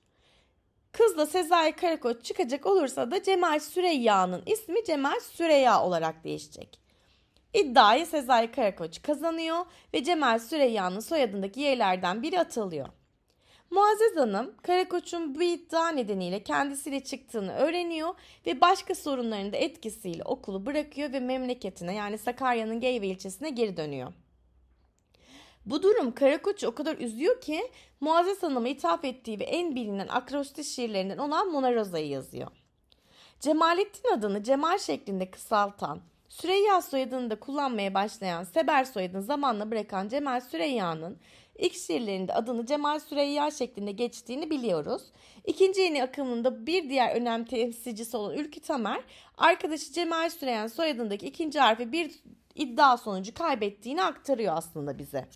kızla 0.92 1.26
Sezai 1.26 1.72
Karakoç 1.72 2.24
çıkacak 2.24 2.66
olursa 2.66 3.10
da 3.10 3.22
Cemal 3.22 3.60
Süreyya'nın 3.60 4.42
ismi 4.46 4.84
Cemal 4.84 5.20
Süreyya 5.20 5.82
olarak 5.82 6.24
değişecek. 6.24 6.85
İddiayı 7.54 8.06
Sezai 8.06 8.50
Karakoç 8.50 9.02
kazanıyor 9.02 9.66
ve 9.94 10.04
Cemal 10.04 10.38
Süreyya'nın 10.38 11.00
soyadındaki 11.00 11.60
yerlerden 11.60 12.22
biri 12.22 12.40
atılıyor. 12.40 12.88
Muazzez 13.70 14.16
Hanım 14.16 14.54
Karakoç'un 14.62 15.34
bu 15.34 15.42
iddia 15.42 15.88
nedeniyle 15.88 16.42
kendisiyle 16.42 17.04
çıktığını 17.04 17.52
öğreniyor 17.52 18.14
ve 18.46 18.60
başka 18.60 18.94
sorunların 18.94 19.52
da 19.52 19.56
etkisiyle 19.56 20.22
okulu 20.24 20.66
bırakıyor 20.66 21.12
ve 21.12 21.20
memleketine 21.20 21.94
yani 21.94 22.18
Sakarya'nın 22.18 22.80
Geyve 22.80 23.06
ilçesine 23.06 23.50
geri 23.50 23.76
dönüyor. 23.76 24.12
Bu 25.66 25.82
durum 25.82 26.14
Karakoç'u 26.14 26.66
o 26.66 26.74
kadar 26.74 26.98
üzüyor 26.98 27.40
ki 27.40 27.70
Muazzez 28.00 28.42
Hanım'a 28.42 28.68
ithaf 28.68 29.04
ettiği 29.04 29.40
ve 29.40 29.44
en 29.44 29.74
bilinen 29.74 30.08
akrostiş 30.08 30.68
şiirlerinden 30.68 31.18
olan 31.18 31.52
Mona 31.52 31.74
Rosa'yı 31.74 32.08
yazıyor. 32.08 32.48
Cemalettin 33.40 34.12
adını 34.12 34.42
Cemal 34.42 34.78
şeklinde 34.78 35.30
kısaltan 35.30 36.00
Süreyya 36.40 36.82
soyadını 36.82 37.30
da 37.30 37.40
kullanmaya 37.40 37.94
başlayan 37.94 38.44
Seber 38.44 38.84
soyadını 38.84 39.22
zamanla 39.22 39.70
bırakan 39.70 40.08
Cemal 40.08 40.40
Süreyya'nın 40.40 41.18
ilk 41.58 41.74
şiirlerinde 41.74 42.34
adını 42.34 42.66
Cemal 42.66 42.98
Süreyya 42.98 43.50
şeklinde 43.50 43.92
geçtiğini 43.92 44.50
biliyoruz. 44.50 45.02
İkinci 45.44 45.80
yeni 45.80 46.02
akımında 46.02 46.66
bir 46.66 46.88
diğer 46.88 47.16
önem 47.16 47.44
temsilcisi 47.44 48.16
olan 48.16 48.36
Ülkü 48.36 48.60
Tamer, 48.60 49.00
arkadaşı 49.38 49.92
Cemal 49.92 50.30
Süreyya'nın 50.30 50.68
soyadındaki 50.68 51.26
ikinci 51.26 51.60
harfi 51.60 51.92
bir 51.92 52.22
iddia 52.54 52.96
sonucu 52.96 53.34
kaybettiğini 53.34 54.02
aktarıyor 54.02 54.56
aslında 54.56 54.98
bize. 54.98 55.28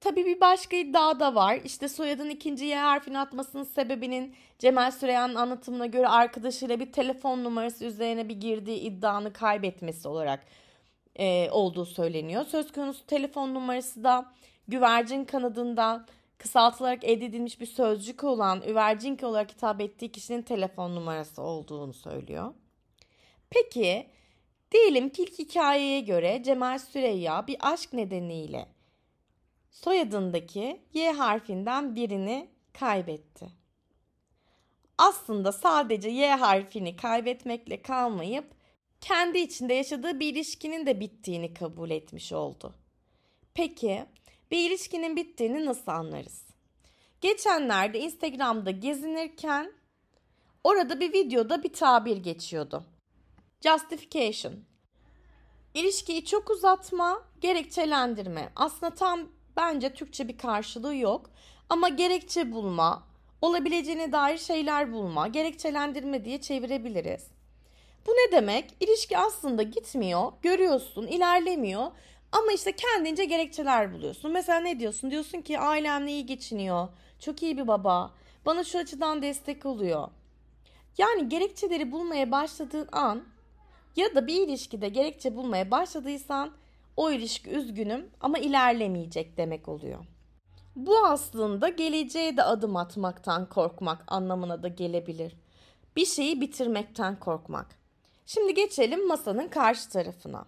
Tabii 0.00 0.26
bir 0.26 0.40
başka 0.40 0.76
iddia 0.76 1.20
da 1.20 1.34
var. 1.34 1.60
İşte 1.64 1.88
soyadın 1.88 2.30
ikinci 2.30 2.64
Y 2.64 2.76
harfini 2.76 3.18
atmasının 3.18 3.64
sebebinin 3.64 4.34
Cemal 4.62 4.90
Süreyya'nın 4.90 5.34
anlatımına 5.34 5.86
göre 5.86 6.08
arkadaşıyla 6.08 6.80
bir 6.80 6.92
telefon 6.92 7.44
numarası 7.44 7.84
üzerine 7.84 8.28
bir 8.28 8.40
girdiği 8.40 8.78
iddianı 8.80 9.32
kaybetmesi 9.32 10.08
olarak 10.08 10.44
e, 11.16 11.50
olduğu 11.50 11.84
söyleniyor. 11.84 12.44
Söz 12.44 12.72
konusu 12.72 13.06
telefon 13.06 13.54
numarası 13.54 14.04
da 14.04 14.32
güvercin 14.68 15.24
kanadında 15.24 16.06
kısaltılarak 16.38 17.04
elde 17.04 17.24
edilmiş 17.24 17.60
bir 17.60 17.66
sözcük 17.66 18.24
olan 18.24 18.62
üvercinki 18.62 19.26
olarak 19.26 19.50
hitap 19.50 19.80
ettiği 19.80 20.12
kişinin 20.12 20.42
telefon 20.42 20.94
numarası 20.96 21.42
olduğunu 21.42 21.92
söylüyor. 21.92 22.54
Peki 23.50 24.06
diyelim 24.72 25.08
ki 25.08 25.22
ilk 25.22 25.38
hikayeye 25.38 26.00
göre 26.00 26.42
Cemal 26.44 26.78
Süreyya 26.78 27.46
bir 27.46 27.56
aşk 27.60 27.92
nedeniyle 27.92 28.68
soyadındaki 29.70 30.80
Y 30.94 31.12
harfinden 31.12 31.96
birini 31.96 32.48
kaybetti. 32.72 33.61
Aslında 35.02 35.52
sadece 35.52 36.08
Y 36.08 36.34
harfini 36.34 36.96
kaybetmekle 36.96 37.82
kalmayıp 37.82 38.44
kendi 39.00 39.38
içinde 39.38 39.74
yaşadığı 39.74 40.20
bir 40.20 40.32
ilişkinin 40.32 40.86
de 40.86 41.00
bittiğini 41.00 41.54
kabul 41.54 41.90
etmiş 41.90 42.32
oldu. 42.32 42.74
Peki 43.54 44.04
bir 44.50 44.70
ilişkinin 44.70 45.16
bittiğini 45.16 45.64
nasıl 45.64 45.92
anlarız? 45.92 46.44
Geçenlerde 47.20 48.00
Instagram'da 48.00 48.70
gezinirken 48.70 49.72
orada 50.64 51.00
bir 51.00 51.12
videoda 51.12 51.62
bir 51.62 51.72
tabir 51.72 52.16
geçiyordu. 52.16 52.84
Justification. 53.60 54.54
İlişkiyi 55.74 56.24
çok 56.24 56.50
uzatma, 56.50 57.22
gerekçelendirme. 57.40 58.52
Aslında 58.56 58.94
tam 58.94 59.28
bence 59.56 59.94
Türkçe 59.94 60.28
bir 60.28 60.38
karşılığı 60.38 60.96
yok. 60.96 61.30
Ama 61.68 61.88
gerekçe 61.88 62.52
bulma, 62.52 63.11
olabileceğine 63.42 64.12
dair 64.12 64.38
şeyler 64.38 64.92
bulma, 64.92 65.28
gerekçelendirme 65.28 66.24
diye 66.24 66.40
çevirebiliriz. 66.40 67.26
Bu 68.06 68.10
ne 68.10 68.32
demek? 68.32 68.74
İlişki 68.80 69.18
aslında 69.18 69.62
gitmiyor, 69.62 70.32
görüyorsun, 70.42 71.06
ilerlemiyor 71.06 71.86
ama 72.32 72.52
işte 72.52 72.72
kendince 72.72 73.24
gerekçeler 73.24 73.94
buluyorsun. 73.94 74.32
Mesela 74.32 74.60
ne 74.60 74.80
diyorsun? 74.80 75.10
Diyorsun 75.10 75.40
ki 75.40 75.58
ailemle 75.58 76.10
iyi 76.10 76.26
geçiniyor, 76.26 76.88
çok 77.20 77.42
iyi 77.42 77.58
bir 77.58 77.66
baba, 77.66 78.14
bana 78.46 78.64
şu 78.64 78.78
açıdan 78.78 79.22
destek 79.22 79.66
oluyor. 79.66 80.08
Yani 80.98 81.28
gerekçeleri 81.28 81.92
bulmaya 81.92 82.30
başladığın 82.30 82.88
an 82.92 83.24
ya 83.96 84.14
da 84.14 84.26
bir 84.26 84.48
ilişkide 84.48 84.88
gerekçe 84.88 85.36
bulmaya 85.36 85.70
başladıysan 85.70 86.52
o 86.96 87.10
ilişki 87.10 87.50
üzgünüm 87.50 88.10
ama 88.20 88.38
ilerlemeyecek 88.38 89.36
demek 89.36 89.68
oluyor. 89.68 90.04
Bu 90.76 91.06
aslında 91.06 91.68
geleceğe 91.68 92.36
de 92.36 92.42
adım 92.42 92.76
atmaktan 92.76 93.48
korkmak 93.48 94.04
anlamına 94.06 94.62
da 94.62 94.68
gelebilir. 94.68 95.36
Bir 95.96 96.06
şeyi 96.06 96.40
bitirmekten 96.40 97.20
korkmak. 97.20 97.66
Şimdi 98.26 98.54
geçelim 98.54 99.06
masanın 99.06 99.48
karşı 99.48 99.88
tarafına. 99.88 100.44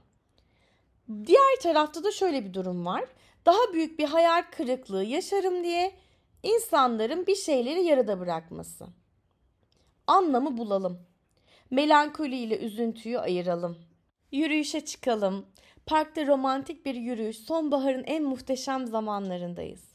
Diğer 1.27 1.61
tarafta 1.63 2.05
da 2.05 2.13
şöyle 2.13 2.45
bir 2.45 2.55
durum 2.55 2.87
var. 2.87 3.05
Daha 3.47 3.73
büyük 3.73 3.99
bir 3.99 4.05
hayal 4.05 4.43
kırıklığı 4.53 5.05
yaşarım 5.05 5.65
diye 5.65 5.95
insanların 6.43 7.27
bir 7.27 7.37
şeyleri 7.37 7.85
yarıda 7.85 8.21
bırakması. 8.21 8.87
Anlamı 10.07 10.59
bulalım. 10.59 10.99
Melankoli 11.71 12.37
ile 12.37 12.59
üzüntüyü 12.59 13.19
ayıralım. 13.19 13.79
Yürüyüşe 14.33 14.85
çıkalım. 14.85 15.47
Parkta 15.87 16.27
romantik 16.27 16.87
bir 16.87 16.95
yürüyüş 16.95 17.39
sonbaharın 17.39 18.05
en 18.05 18.25
muhteşem 18.25 18.87
zamanlarındayız. 18.87 19.94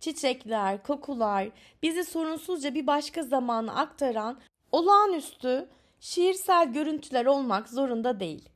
Çiçekler, 0.00 0.82
kokular 0.82 1.48
bizi 1.82 2.04
sorunsuzca 2.04 2.74
bir 2.74 2.86
başka 2.86 3.22
zamana 3.22 3.74
aktaran 3.74 4.40
olağanüstü 4.72 5.68
şiirsel 6.00 6.72
görüntüler 6.72 7.26
olmak 7.26 7.68
zorunda 7.68 8.20
değil. 8.20 8.48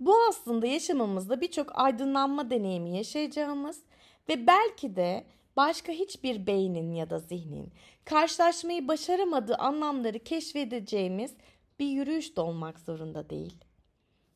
Bu 0.00 0.14
aslında 0.28 0.66
yaşamımızda 0.66 1.40
birçok 1.40 1.78
aydınlanma 1.78 2.50
deneyimi 2.50 2.96
yaşayacağımız 2.96 3.82
ve 4.28 4.46
belki 4.46 4.96
de 4.96 5.24
başka 5.56 5.92
hiçbir 5.92 6.46
beynin 6.46 6.94
ya 6.94 7.10
da 7.10 7.18
zihnin 7.18 7.72
karşılaşmayı 8.04 8.88
başaramadığı 8.88 9.54
anlamları 9.54 10.18
keşfedeceğimiz 10.18 11.34
bir 11.78 11.86
yürüyüş 11.86 12.36
de 12.36 12.40
olmak 12.40 12.80
zorunda 12.80 13.30
değil. 13.30 13.54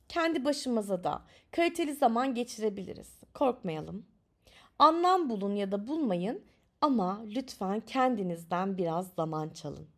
Kendi 0.08 0.44
başımıza 0.44 1.04
da 1.04 1.22
kaliteli 1.50 1.94
zaman 1.94 2.34
geçirebiliriz. 2.34 3.20
Korkmayalım. 3.34 4.13
Anlam 4.78 5.30
bulun 5.30 5.54
ya 5.54 5.72
da 5.72 5.86
bulmayın 5.86 6.44
ama 6.80 7.24
lütfen 7.26 7.80
kendinizden 7.80 8.78
biraz 8.78 9.14
zaman 9.14 9.48
çalın. 9.48 9.88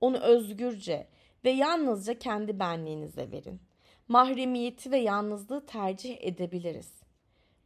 Onu 0.00 0.18
özgürce 0.18 1.08
ve 1.44 1.50
yalnızca 1.50 2.18
kendi 2.18 2.58
benliğinize 2.58 3.30
verin. 3.30 3.60
Mahremiyeti 4.08 4.90
ve 4.90 4.98
yalnızlığı 4.98 5.66
tercih 5.66 6.16
edebiliriz. 6.20 6.92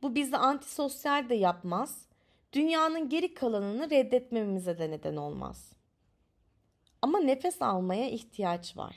Bu 0.02 0.14
bizi 0.14 0.36
antisosyal 0.36 1.28
de 1.28 1.34
yapmaz, 1.34 2.06
dünyanın 2.52 3.08
geri 3.08 3.34
kalanını 3.34 3.90
reddetmemize 3.90 4.78
de 4.78 4.90
neden 4.90 5.16
olmaz. 5.16 5.72
Ama 7.02 7.18
nefes 7.18 7.62
almaya 7.62 8.10
ihtiyaç 8.10 8.76
var 8.76 8.96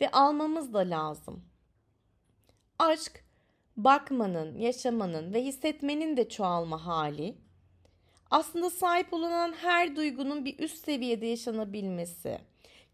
ve 0.00 0.10
almamız 0.10 0.74
da 0.74 0.78
lazım. 0.78 1.44
Aşk, 2.78 3.24
bakmanın, 3.84 4.58
yaşamanın 4.58 5.34
ve 5.34 5.44
hissetmenin 5.44 6.16
de 6.16 6.28
çoğalma 6.28 6.86
hali. 6.86 7.36
Aslında 8.30 8.70
sahip 8.70 9.14
olunan 9.14 9.52
her 9.52 9.96
duygunun 9.96 10.44
bir 10.44 10.58
üst 10.58 10.84
seviyede 10.84 11.26
yaşanabilmesi, 11.26 12.38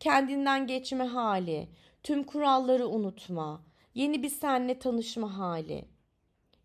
kendinden 0.00 0.66
geçme 0.66 1.04
hali, 1.04 1.68
tüm 2.02 2.24
kuralları 2.24 2.88
unutma, 2.88 3.62
yeni 3.94 4.22
bir 4.22 4.28
senle 4.28 4.78
tanışma 4.78 5.38
hali. 5.38 5.84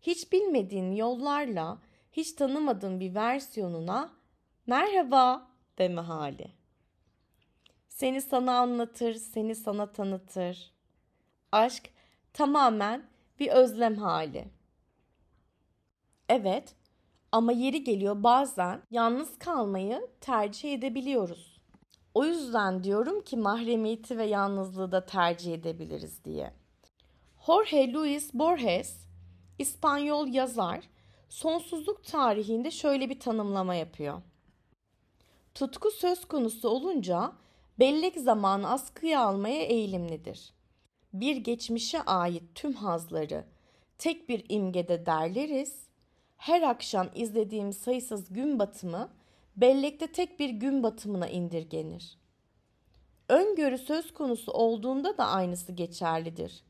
Hiç 0.02 0.32
bilmediğin 0.32 0.92
yollarla, 0.92 1.78
hiç 2.12 2.32
tanımadığın 2.32 3.00
bir 3.00 3.14
versiyonuna 3.14 4.12
merhaba 4.66 5.48
deme 5.78 6.00
hali. 6.00 6.46
Seni 7.88 8.22
sana 8.22 8.58
anlatır, 8.58 9.14
seni 9.14 9.54
sana 9.54 9.92
tanıtır. 9.92 10.72
Aşk 11.52 11.90
tamamen 12.32 13.11
bir 13.40 13.48
özlem 13.48 13.96
hali. 13.96 14.48
Evet 16.28 16.74
ama 17.32 17.52
yeri 17.52 17.84
geliyor 17.84 18.22
bazen 18.22 18.82
yalnız 18.90 19.38
kalmayı 19.38 20.08
tercih 20.20 20.74
edebiliyoruz. 20.74 21.60
O 22.14 22.24
yüzden 22.24 22.84
diyorum 22.84 23.20
ki 23.20 23.36
mahremiyeti 23.36 24.18
ve 24.18 24.24
yalnızlığı 24.24 24.92
da 24.92 25.06
tercih 25.06 25.54
edebiliriz 25.54 26.24
diye. 26.24 26.52
Jorge 27.46 27.92
Luis 27.92 28.34
Borges, 28.34 29.06
İspanyol 29.58 30.28
yazar, 30.28 30.80
sonsuzluk 31.28 32.04
tarihinde 32.04 32.70
şöyle 32.70 33.10
bir 33.10 33.20
tanımlama 33.20 33.74
yapıyor. 33.74 34.22
Tutku 35.54 35.90
söz 35.90 36.24
konusu 36.24 36.68
olunca 36.68 37.32
bellek 37.78 38.20
zamanı 38.20 38.70
askıya 38.70 39.20
almaya 39.20 39.62
eğilimlidir. 39.62 40.52
Bir 41.12 41.36
geçmişe 41.36 42.02
ait 42.02 42.42
tüm 42.54 42.72
hazları 42.72 43.44
tek 43.98 44.28
bir 44.28 44.44
imgede 44.48 45.06
derleriz. 45.06 45.86
Her 46.36 46.62
akşam 46.62 47.08
izlediğim 47.14 47.72
sayısız 47.72 48.32
gün 48.32 48.58
batımı 48.58 49.08
bellekte 49.56 50.06
tek 50.06 50.40
bir 50.40 50.50
gün 50.50 50.82
batımına 50.82 51.28
indirgenir. 51.28 52.18
Öngörü 53.28 53.78
söz 53.78 54.14
konusu 54.14 54.52
olduğunda 54.52 55.18
da 55.18 55.26
aynısı 55.26 55.72
geçerlidir. 55.72 56.62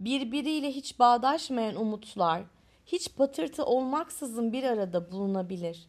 Birbiriyle 0.00 0.70
hiç 0.70 0.98
bağdaşmayan 0.98 1.76
umutlar 1.76 2.42
hiç 2.86 3.14
patırtı 3.16 3.64
olmaksızın 3.64 4.52
bir 4.52 4.64
arada 4.64 5.10
bulunabilir. 5.12 5.88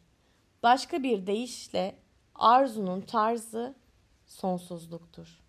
Başka 0.63 1.03
bir 1.03 1.27
deyişle 1.27 1.95
arzunun 2.35 3.01
tarzı 3.01 3.75
sonsuzluktur. 4.25 5.48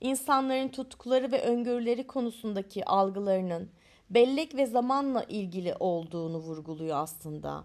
İnsanların 0.00 0.68
tutkuları 0.68 1.32
ve 1.32 1.42
öngörüleri 1.42 2.06
konusundaki 2.06 2.84
algılarının 2.84 3.70
bellek 4.10 4.54
ve 4.54 4.66
zamanla 4.66 5.24
ilgili 5.24 5.74
olduğunu 5.80 6.38
vurguluyor 6.38 6.96
aslında. 6.96 7.64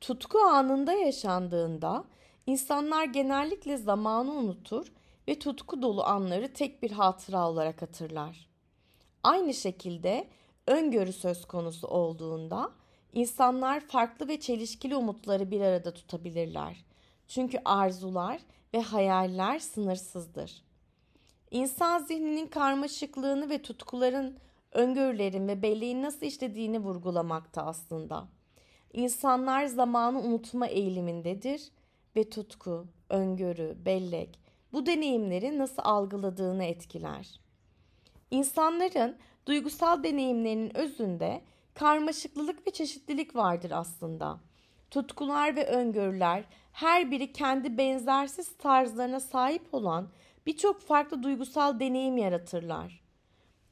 Tutku 0.00 0.38
anında 0.38 0.92
yaşandığında 0.92 2.04
insanlar 2.46 3.04
genellikle 3.04 3.76
zamanı 3.76 4.32
unutur 4.32 4.92
ve 5.28 5.38
tutku 5.38 5.82
dolu 5.82 6.04
anları 6.04 6.52
tek 6.52 6.82
bir 6.82 6.90
hatıra 6.90 7.48
olarak 7.48 7.82
hatırlar. 7.82 8.48
Aynı 9.22 9.54
şekilde 9.54 10.28
öngörü 10.66 11.12
söz 11.12 11.44
konusu 11.44 11.86
olduğunda 11.86 12.70
insanlar 13.12 13.80
farklı 13.80 14.28
ve 14.28 14.40
çelişkili 14.40 14.96
umutları 14.96 15.50
bir 15.50 15.60
arada 15.60 15.94
tutabilirler. 15.94 16.84
Çünkü 17.28 17.58
arzular 17.64 18.40
ve 18.74 18.80
hayaller 18.80 19.58
sınırsızdır. 19.58 20.69
İnsan 21.50 21.98
zihninin 21.98 22.46
karmaşıklığını 22.46 23.50
ve 23.50 23.62
tutkuların, 23.62 24.38
öngörülerin 24.72 25.48
ve 25.48 25.62
belleğin 25.62 26.02
nasıl 26.02 26.26
işlediğini 26.26 26.78
vurgulamakta 26.78 27.66
aslında. 27.66 28.28
İnsanlar 28.92 29.66
zamanı 29.66 30.20
unutma 30.20 30.66
eğilimindedir 30.66 31.70
ve 32.16 32.30
tutku, 32.30 32.86
öngörü, 33.08 33.76
bellek 33.84 34.40
bu 34.72 34.86
deneyimleri 34.86 35.58
nasıl 35.58 35.82
algıladığını 35.84 36.64
etkiler. 36.64 37.40
İnsanların 38.30 39.16
duygusal 39.46 40.02
deneyimlerinin 40.02 40.76
özünde 40.76 41.42
karmaşıklılık 41.74 42.66
ve 42.66 42.70
çeşitlilik 42.70 43.36
vardır 43.36 43.70
aslında. 43.70 44.40
Tutkular 44.90 45.56
ve 45.56 45.66
öngörüler 45.66 46.44
her 46.72 47.10
biri 47.10 47.32
kendi 47.32 47.78
benzersiz 47.78 48.56
tarzlarına 48.56 49.20
sahip 49.20 49.74
olan 49.74 50.08
birçok 50.46 50.80
farklı 50.80 51.22
duygusal 51.22 51.80
deneyim 51.80 52.16
yaratırlar. 52.16 53.00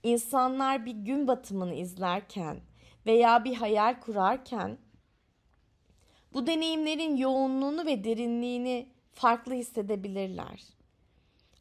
İnsanlar 0.03 0.87
bir 0.87 0.95
gün 0.95 1.29
batımını 1.29 1.75
izlerken 1.75 2.61
veya 3.07 3.45
bir 3.45 3.55
hayal 3.55 4.01
kurarken 4.01 4.79
bu 6.33 6.47
deneyimlerin 6.47 7.17
yoğunluğunu 7.17 7.87
ve 7.87 8.05
derinliğini 8.05 8.89
farklı 9.13 9.55
hissedebilirler. 9.55 10.63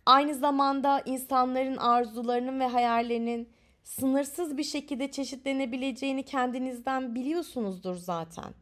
Aynı 0.06 0.36
zamanda 0.36 1.02
insanların 1.06 1.78
arzularının 1.78 2.60
ve 2.60 2.68
hayallerinin 2.68 3.50
sınırsız 3.84 4.58
bir 4.58 4.64
şekilde 4.64 5.12
çeşitlenebileceğini 5.12 6.24
kendinizden 6.24 7.16
biliyorsunuzdur 7.16 7.96
zaten. 7.96 8.54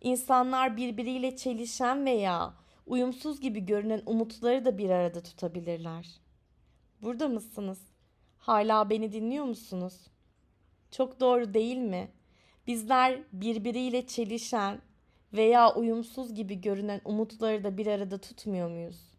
İnsanlar 0.00 0.76
birbiriyle 0.76 1.36
çelişen 1.36 2.04
veya 2.04 2.54
uyumsuz 2.86 3.40
gibi 3.40 3.66
görünen 3.66 4.02
umutları 4.06 4.64
da 4.64 4.78
bir 4.78 4.90
arada 4.90 5.22
tutabilirler. 5.22 6.06
Burada 7.02 7.28
mısınız? 7.28 7.80
Hala 8.38 8.90
beni 8.90 9.12
dinliyor 9.12 9.44
musunuz? 9.44 10.06
Çok 10.90 11.20
doğru 11.20 11.54
değil 11.54 11.76
mi? 11.76 12.10
Bizler 12.66 13.20
birbiriyle 13.32 14.06
çelişen 14.06 14.80
veya 15.32 15.74
uyumsuz 15.74 16.34
gibi 16.34 16.60
görünen 16.60 17.00
umutları 17.04 17.64
da 17.64 17.76
bir 17.76 17.86
arada 17.86 18.18
tutmuyor 18.18 18.70
muyuz? 18.70 19.10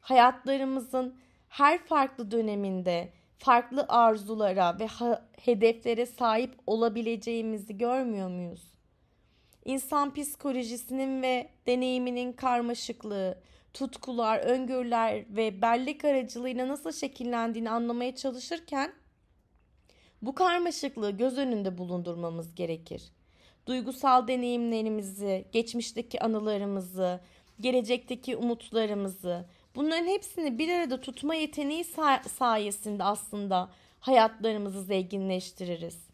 Hayatlarımızın 0.00 1.18
her 1.48 1.84
farklı 1.84 2.30
döneminde 2.30 3.12
farklı 3.38 3.86
arzulara 3.88 4.78
ve 4.78 4.86
hedeflere 5.40 6.06
sahip 6.06 6.54
olabileceğimizi 6.66 7.78
görmüyor 7.78 8.28
muyuz? 8.28 8.75
İnsan 9.66 10.14
psikolojisinin 10.14 11.22
ve 11.22 11.48
deneyiminin 11.66 12.32
karmaşıklığı, 12.32 13.38
tutkular, 13.74 14.38
öngörüler 14.38 15.24
ve 15.36 15.62
bellek 15.62 16.04
aracılığıyla 16.04 16.68
nasıl 16.68 16.92
şekillendiğini 16.92 17.70
anlamaya 17.70 18.16
çalışırken 18.16 18.92
bu 20.22 20.34
karmaşıklığı 20.34 21.10
göz 21.10 21.38
önünde 21.38 21.78
bulundurmamız 21.78 22.54
gerekir. 22.54 23.02
duygusal 23.66 24.28
deneyimlerimizi, 24.28 25.44
geçmişteki 25.52 26.20
anılarımızı, 26.20 27.20
gelecekteki 27.60 28.36
umutlarımızı, 28.36 29.46
bunların 29.74 30.06
hepsini 30.06 30.58
bir 30.58 30.68
arada 30.68 31.00
tutma 31.00 31.34
yeteneği 31.34 31.84
sayesinde 32.38 33.04
aslında 33.04 33.70
hayatlarımızı 34.00 34.82
zenginleştiririz. 34.82 36.06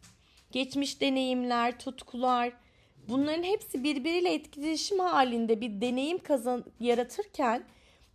Geçmiş 0.52 1.00
deneyimler, 1.00 1.78
tutkular, 1.78 2.62
bunların 3.08 3.42
hepsi 3.42 3.84
birbiriyle 3.84 4.34
etkileşim 4.34 4.98
halinde 4.98 5.60
bir 5.60 5.80
deneyim 5.80 6.18
kazan 6.18 6.64
yaratırken 6.80 7.64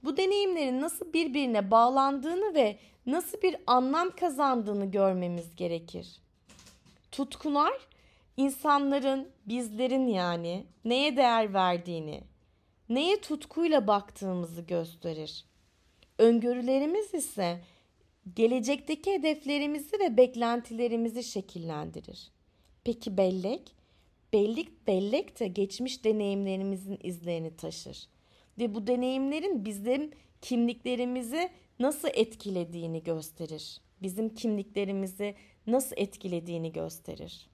bu 0.03 0.17
deneyimlerin 0.17 0.81
nasıl 0.81 1.13
birbirine 1.13 1.71
bağlandığını 1.71 2.53
ve 2.55 2.77
nasıl 3.05 3.41
bir 3.41 3.55
anlam 3.67 4.09
kazandığını 4.09 4.91
görmemiz 4.91 5.55
gerekir. 5.55 6.19
Tutkular 7.11 7.73
insanların, 8.37 9.29
bizlerin 9.45 10.07
yani 10.07 10.65
neye 10.85 11.17
değer 11.17 11.53
verdiğini, 11.53 12.23
neye 12.89 13.21
tutkuyla 13.21 13.87
baktığımızı 13.87 14.61
gösterir. 14.61 15.45
Öngörülerimiz 16.17 17.13
ise 17.13 17.61
gelecekteki 18.35 19.13
hedeflerimizi 19.13 19.99
ve 19.99 20.17
beklentilerimizi 20.17 21.23
şekillendirir. 21.23 22.31
Peki 22.83 23.17
bellek? 23.17 23.76
Bellek, 24.33 24.87
bellek 24.87 25.39
de 25.39 25.47
geçmiş 25.47 26.03
deneyimlerimizin 26.03 26.99
izlerini 27.03 27.57
taşır. 27.57 28.07
Ve 28.59 28.75
bu 28.75 28.87
deneyimlerin 28.87 29.65
bizim 29.65 30.11
kimliklerimizi 30.41 31.49
nasıl 31.79 32.07
etkilediğini 32.13 33.03
gösterir. 33.03 33.81
Bizim 34.01 34.35
kimliklerimizi 34.35 35.35
nasıl 35.67 35.95
etkilediğini 35.97 36.71
gösterir. 36.71 37.47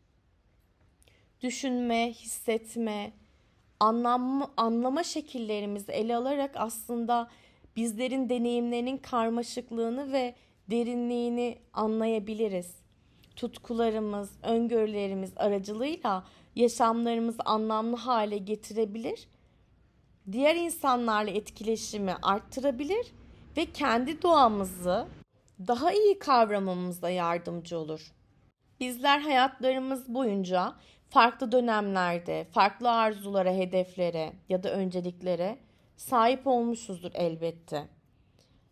Düşünme, 1.41 2.11
hissetme, 2.11 3.13
anlam, 3.79 4.53
anlama 4.57 5.03
şekillerimizi 5.03 5.91
ele 5.91 6.15
alarak 6.15 6.51
aslında 6.55 7.29
bizlerin 7.75 8.29
deneyimlerinin 8.29 8.97
karmaşıklığını 8.97 10.11
ve 10.11 10.35
derinliğini 10.71 11.57
anlayabiliriz. 11.73 12.75
Tutkularımız, 13.35 14.31
öngörülerimiz 14.43 15.33
aracılığıyla 15.35 16.25
yaşamlarımızı 16.55 17.43
anlamlı 17.45 17.95
hale 17.95 18.37
getirebilir. 18.37 19.27
Diğer 20.31 20.55
insanlarla 20.55 21.31
etkileşimi 21.31 22.15
arttırabilir 22.21 23.13
ve 23.57 23.65
kendi 23.65 24.21
doğamızı 24.21 25.07
daha 25.67 25.91
iyi 25.91 26.19
kavramamızda 26.19 27.09
yardımcı 27.09 27.77
olur. 27.77 28.13
Bizler 28.79 29.19
hayatlarımız 29.19 30.13
boyunca 30.13 30.73
farklı 31.09 31.51
dönemlerde, 31.51 32.47
farklı 32.51 32.91
arzulara, 32.91 33.51
hedeflere 33.51 34.33
ya 34.49 34.63
da 34.63 34.71
önceliklere 34.71 35.57
sahip 35.97 36.47
olmuşuzdur 36.47 37.11
elbette. 37.13 37.87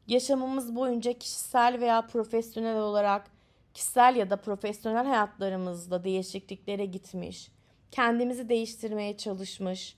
Yaşamımız 0.07 0.75
boyunca 0.75 1.13
kişisel 1.13 1.79
veya 1.81 2.01
profesyonel 2.07 2.77
olarak 2.77 3.31
kişisel 3.73 4.15
ya 4.15 4.29
da 4.29 4.35
profesyonel 4.35 5.05
hayatlarımızda 5.05 6.03
değişikliklere 6.03 6.85
gitmiş, 6.85 7.51
kendimizi 7.91 8.49
değiştirmeye 8.49 9.17
çalışmış, 9.17 9.95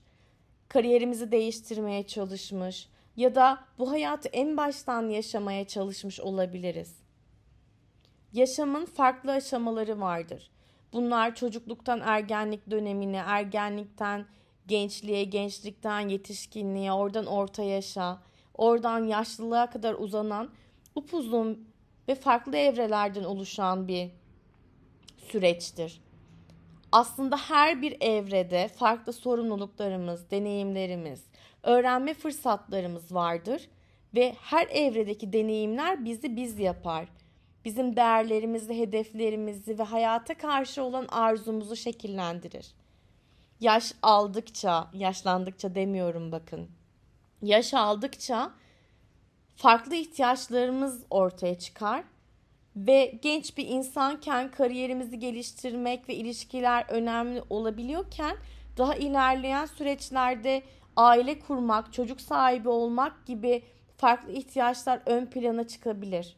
kariyerimizi 0.68 1.32
değiştirmeye 1.32 2.06
çalışmış 2.06 2.88
ya 3.16 3.34
da 3.34 3.64
bu 3.78 3.90
hayatı 3.90 4.28
en 4.28 4.56
baştan 4.56 5.08
yaşamaya 5.08 5.66
çalışmış 5.66 6.20
olabiliriz. 6.20 6.96
Yaşamın 8.32 8.84
farklı 8.84 9.32
aşamaları 9.32 10.00
vardır. 10.00 10.50
Bunlar 10.92 11.34
çocukluktan 11.34 12.00
ergenlik 12.00 12.70
dönemine, 12.70 13.16
ergenlikten 13.16 14.26
gençliğe, 14.66 15.24
gençlikten 15.24 16.08
yetişkinliğe, 16.08 16.92
oradan 16.92 17.26
orta 17.26 17.62
yaşa, 17.62 18.22
oradan 18.54 19.04
yaşlılığa 19.04 19.70
kadar 19.70 19.94
uzanan 19.94 20.50
upuzun 20.94 21.68
ve 22.08 22.14
farklı 22.14 22.56
evrelerden 22.56 23.24
oluşan 23.24 23.88
bir 23.88 24.10
süreçtir. 25.16 26.03
Aslında 26.94 27.36
her 27.36 27.82
bir 27.82 27.96
evrede 28.00 28.68
farklı 28.68 29.12
sorumluluklarımız, 29.12 30.30
deneyimlerimiz, 30.30 31.24
öğrenme 31.62 32.14
fırsatlarımız 32.14 33.14
vardır 33.14 33.68
ve 34.14 34.34
her 34.40 34.66
evredeki 34.66 35.32
deneyimler 35.32 36.04
bizi 36.04 36.36
biz 36.36 36.58
yapar. 36.58 37.08
Bizim 37.64 37.96
değerlerimizi, 37.96 38.78
hedeflerimizi 38.78 39.78
ve 39.78 39.82
hayata 39.82 40.34
karşı 40.34 40.82
olan 40.82 41.06
arzumuzu 41.08 41.76
şekillendirir. 41.76 42.74
Yaş 43.60 43.92
aldıkça, 44.02 44.90
yaşlandıkça 44.92 45.74
demiyorum 45.74 46.32
bakın. 46.32 46.68
Yaş 47.42 47.74
aldıkça 47.74 48.50
farklı 49.56 49.94
ihtiyaçlarımız 49.94 51.04
ortaya 51.10 51.58
çıkar 51.58 52.04
ve 52.76 53.18
genç 53.22 53.56
bir 53.56 53.66
insanken 53.66 54.50
kariyerimizi 54.50 55.18
geliştirmek 55.18 56.08
ve 56.08 56.14
ilişkiler 56.14 56.84
önemli 56.88 57.42
olabiliyorken 57.50 58.36
daha 58.76 58.94
ilerleyen 58.94 59.66
süreçlerde 59.66 60.62
aile 60.96 61.38
kurmak, 61.38 61.92
çocuk 61.92 62.20
sahibi 62.20 62.68
olmak 62.68 63.26
gibi 63.26 63.62
farklı 63.96 64.32
ihtiyaçlar 64.32 65.00
ön 65.06 65.26
plana 65.26 65.66
çıkabilir. 65.66 66.36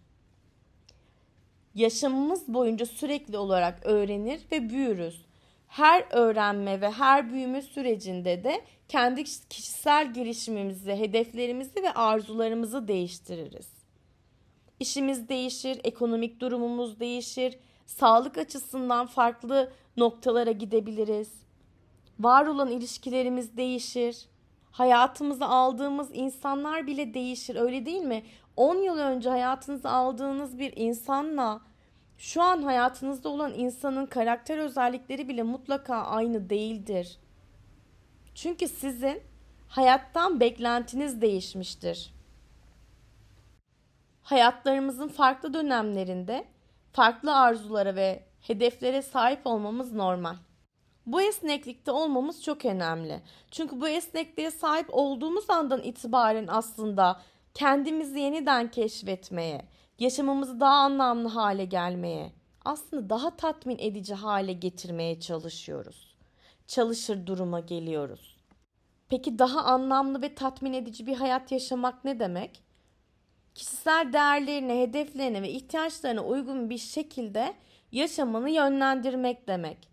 Yaşamımız 1.74 2.48
boyunca 2.48 2.86
sürekli 2.86 3.38
olarak 3.38 3.86
öğrenir 3.86 4.40
ve 4.52 4.70
büyürüz. 4.70 5.26
Her 5.68 6.04
öğrenme 6.10 6.80
ve 6.80 6.90
her 6.90 7.32
büyüme 7.32 7.62
sürecinde 7.62 8.44
de 8.44 8.60
kendi 8.88 9.24
kişisel 9.24 10.14
gelişimimizi, 10.14 10.92
hedeflerimizi 10.92 11.82
ve 11.82 11.90
arzularımızı 11.90 12.88
değiştiririz. 12.88 13.75
İşimiz 14.80 15.28
değişir, 15.28 15.80
ekonomik 15.84 16.40
durumumuz 16.40 17.00
değişir, 17.00 17.58
sağlık 17.86 18.38
açısından 18.38 19.06
farklı 19.06 19.72
noktalara 19.96 20.50
gidebiliriz. 20.50 21.32
Var 22.20 22.46
olan 22.46 22.70
ilişkilerimiz 22.70 23.56
değişir. 23.56 24.28
Hayatımıza 24.70 25.46
aldığımız 25.46 26.08
insanlar 26.12 26.86
bile 26.86 27.14
değişir 27.14 27.56
öyle 27.56 27.86
değil 27.86 28.02
mi? 28.02 28.22
10 28.56 28.76
yıl 28.76 28.98
önce 28.98 29.28
hayatınıza 29.28 29.90
aldığınız 29.90 30.58
bir 30.58 30.72
insanla 30.76 31.60
şu 32.18 32.42
an 32.42 32.62
hayatınızda 32.62 33.28
olan 33.28 33.54
insanın 33.54 34.06
karakter 34.06 34.58
özellikleri 34.58 35.28
bile 35.28 35.42
mutlaka 35.42 35.96
aynı 35.96 36.50
değildir. 36.50 37.18
Çünkü 38.34 38.68
sizin 38.68 39.22
hayattan 39.68 40.40
beklentiniz 40.40 41.20
değişmiştir. 41.20 42.15
Hayatlarımızın 44.26 45.08
farklı 45.08 45.54
dönemlerinde 45.54 46.44
farklı 46.92 47.36
arzulara 47.36 47.96
ve 47.96 48.22
hedeflere 48.40 49.02
sahip 49.02 49.46
olmamız 49.46 49.92
normal. 49.92 50.34
Bu 51.06 51.22
esneklikte 51.22 51.90
olmamız 51.90 52.42
çok 52.42 52.64
önemli. 52.64 53.22
Çünkü 53.50 53.80
bu 53.80 53.88
esnekliğe 53.88 54.50
sahip 54.50 54.86
olduğumuz 54.92 55.50
andan 55.50 55.82
itibaren 55.82 56.46
aslında 56.48 57.20
kendimizi 57.54 58.20
yeniden 58.20 58.70
keşfetmeye, 58.70 59.64
yaşamımızı 59.98 60.60
daha 60.60 60.74
anlamlı 60.74 61.28
hale 61.28 61.64
gelmeye, 61.64 62.32
aslında 62.64 63.10
daha 63.10 63.36
tatmin 63.36 63.78
edici 63.78 64.14
hale 64.14 64.52
getirmeye 64.52 65.20
çalışıyoruz. 65.20 66.16
Çalışır 66.66 67.26
duruma 67.26 67.60
geliyoruz. 67.60 68.36
Peki 69.08 69.38
daha 69.38 69.64
anlamlı 69.64 70.22
ve 70.22 70.34
tatmin 70.34 70.72
edici 70.72 71.06
bir 71.06 71.16
hayat 71.16 71.52
yaşamak 71.52 72.04
ne 72.04 72.20
demek? 72.20 72.65
Kişisel 73.56 74.12
değerlerine, 74.12 74.80
hedeflerine 74.80 75.42
ve 75.42 75.50
ihtiyaçlarına 75.50 76.24
uygun 76.24 76.70
bir 76.70 76.78
şekilde 76.78 77.54
yaşamını 77.92 78.50
yönlendirmek 78.50 79.48
demek. 79.48 79.88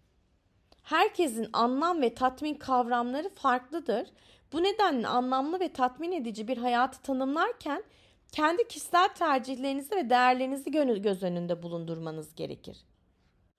Herkesin 0.84 1.50
anlam 1.54 2.02
ve 2.02 2.14
tatmin 2.14 2.56
kavramları 2.56 3.30
farklıdır. 3.30 4.08
Bu 4.54 4.64
nedenle 4.64 5.08
anlamlı 5.08 5.60
ve 5.60 5.74
tatmin 5.74 6.12
edici 6.12 6.48
bir 6.48 6.58
hayatı 6.58 7.02
tanımlarken 7.02 7.84
kendi 8.32 8.68
kişisel 8.68 9.10
tercihlerinizi 9.10 9.96
ve 9.96 10.10
değerlerinizi 10.10 10.72
göz 11.02 11.24
önünde 11.24 11.64
bulundurmanız 11.64 12.36
gerekir. 12.36 12.78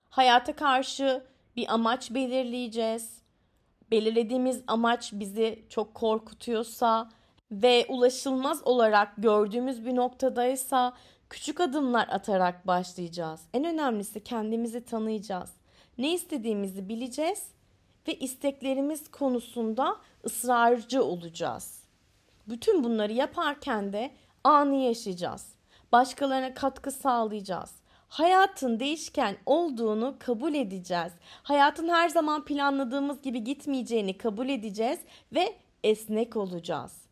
Hayata 0.09 0.55
karşı 0.55 1.23
bir 1.55 1.73
amaç 1.73 2.11
belirleyeceğiz. 2.11 3.21
Belirlediğimiz 3.91 4.63
amaç 4.67 5.13
bizi 5.13 5.65
çok 5.69 5.93
korkutuyorsa 5.93 7.09
ve 7.51 7.85
ulaşılmaz 7.89 8.67
olarak 8.67 9.13
gördüğümüz 9.17 9.85
bir 9.85 9.95
noktadaysa 9.95 10.93
küçük 11.29 11.61
adımlar 11.61 12.07
atarak 12.11 12.67
başlayacağız. 12.67 13.41
En 13.53 13.63
önemlisi 13.63 14.23
kendimizi 14.23 14.85
tanıyacağız. 14.85 15.49
Ne 15.97 16.13
istediğimizi 16.13 16.89
bileceğiz 16.89 17.43
ve 18.07 18.13
isteklerimiz 18.13 19.11
konusunda 19.11 19.95
ısrarcı 20.25 21.03
olacağız. 21.03 21.83
Bütün 22.47 22.83
bunları 22.83 23.13
yaparken 23.13 23.93
de 23.93 24.11
anı 24.43 24.75
yaşayacağız. 24.75 25.55
Başkalarına 25.91 26.53
katkı 26.53 26.91
sağlayacağız. 26.91 27.71
Hayatın 28.07 28.79
değişken 28.79 29.37
olduğunu 29.45 30.15
kabul 30.19 30.53
edeceğiz. 30.53 31.13
Hayatın 31.43 31.89
her 31.89 32.09
zaman 32.09 32.45
planladığımız 32.45 33.21
gibi 33.21 33.43
gitmeyeceğini 33.43 34.17
kabul 34.17 34.49
edeceğiz 34.49 34.99
ve 35.33 35.55
esnek 35.83 36.35
olacağız. 36.35 37.04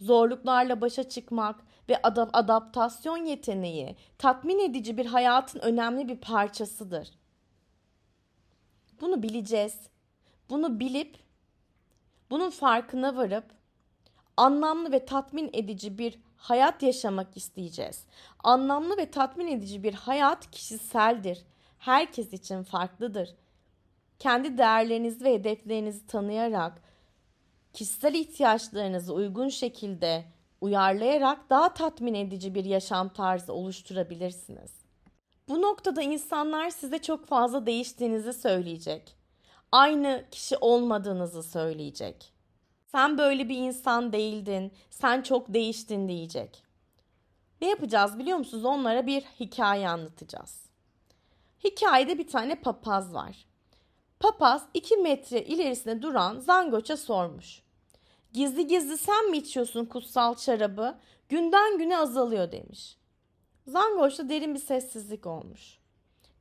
Zorluklarla 0.00 0.80
başa 0.80 1.08
çıkmak 1.08 1.60
ve 1.88 2.02
adaptasyon 2.32 3.24
yeteneği 3.24 3.96
tatmin 4.18 4.58
edici 4.58 4.96
bir 4.96 5.06
hayatın 5.06 5.58
önemli 5.60 6.08
bir 6.08 6.16
parçasıdır. 6.16 7.10
Bunu 9.00 9.22
bileceğiz. 9.22 9.78
Bunu 10.50 10.80
bilip 10.80 11.16
bunun 12.30 12.50
farkına 12.50 13.16
varıp 13.16 13.44
anlamlı 14.36 14.92
ve 14.92 15.04
tatmin 15.04 15.50
edici 15.52 15.98
bir 15.98 16.18
hayat 16.36 16.82
yaşamak 16.82 17.36
isteyeceğiz. 17.36 18.06
Anlamlı 18.44 18.96
ve 18.96 19.10
tatmin 19.10 19.46
edici 19.46 19.82
bir 19.82 19.94
hayat 19.94 20.50
kişiseldir. 20.50 21.44
Herkes 21.78 22.32
için 22.32 22.62
farklıdır. 22.62 23.34
Kendi 24.18 24.58
değerlerinizi 24.58 25.24
ve 25.24 25.34
hedeflerinizi 25.34 26.06
tanıyarak 26.06 26.82
kişisel 27.78 28.14
ihtiyaçlarınızı 28.14 29.14
uygun 29.14 29.48
şekilde 29.48 30.24
uyarlayarak 30.60 31.50
daha 31.50 31.74
tatmin 31.74 32.14
edici 32.14 32.54
bir 32.54 32.64
yaşam 32.64 33.08
tarzı 33.08 33.52
oluşturabilirsiniz. 33.52 34.70
Bu 35.48 35.62
noktada 35.62 36.02
insanlar 36.02 36.70
size 36.70 36.98
çok 36.98 37.26
fazla 37.26 37.66
değiştiğinizi 37.66 38.32
söyleyecek. 38.32 39.16
Aynı 39.72 40.24
kişi 40.30 40.56
olmadığınızı 40.56 41.42
söyleyecek. 41.42 42.32
Sen 42.86 43.18
böyle 43.18 43.48
bir 43.48 43.56
insan 43.56 44.12
değildin, 44.12 44.72
sen 44.90 45.22
çok 45.22 45.54
değiştin 45.54 46.08
diyecek. 46.08 46.62
Ne 47.60 47.68
yapacağız 47.68 48.18
biliyor 48.18 48.38
musunuz? 48.38 48.64
Onlara 48.64 49.06
bir 49.06 49.22
hikaye 49.40 49.88
anlatacağız. 49.88 50.62
Hikayede 51.64 52.18
bir 52.18 52.28
tane 52.28 52.54
papaz 52.54 53.14
var. 53.14 53.46
Papaz 54.20 54.62
iki 54.74 54.96
metre 54.96 55.44
ilerisinde 55.44 56.02
duran 56.02 56.38
zangoça 56.38 56.96
sormuş. 56.96 57.67
Gizli 58.38 58.66
gizli 58.66 58.98
sen 58.98 59.30
mi 59.30 59.36
içiyorsun 59.36 59.84
kutsal 59.84 60.36
şarabı? 60.36 60.98
Günden 61.28 61.78
güne 61.78 61.98
azalıyor 61.98 62.52
demiş. 62.52 62.96
Zangoçta 63.66 64.28
derin 64.28 64.54
bir 64.54 64.60
sessizlik 64.60 65.26
olmuş. 65.26 65.78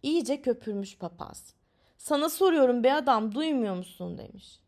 İyice 0.04 0.42
köpürmüş 0.42 0.98
papaz. 0.98 1.54
Sana 1.98 2.30
soruyorum 2.30 2.84
be 2.84 2.94
adam 2.94 3.36
duymuyor 3.36 3.76
musun 3.76 4.18
demiş. 4.18 4.60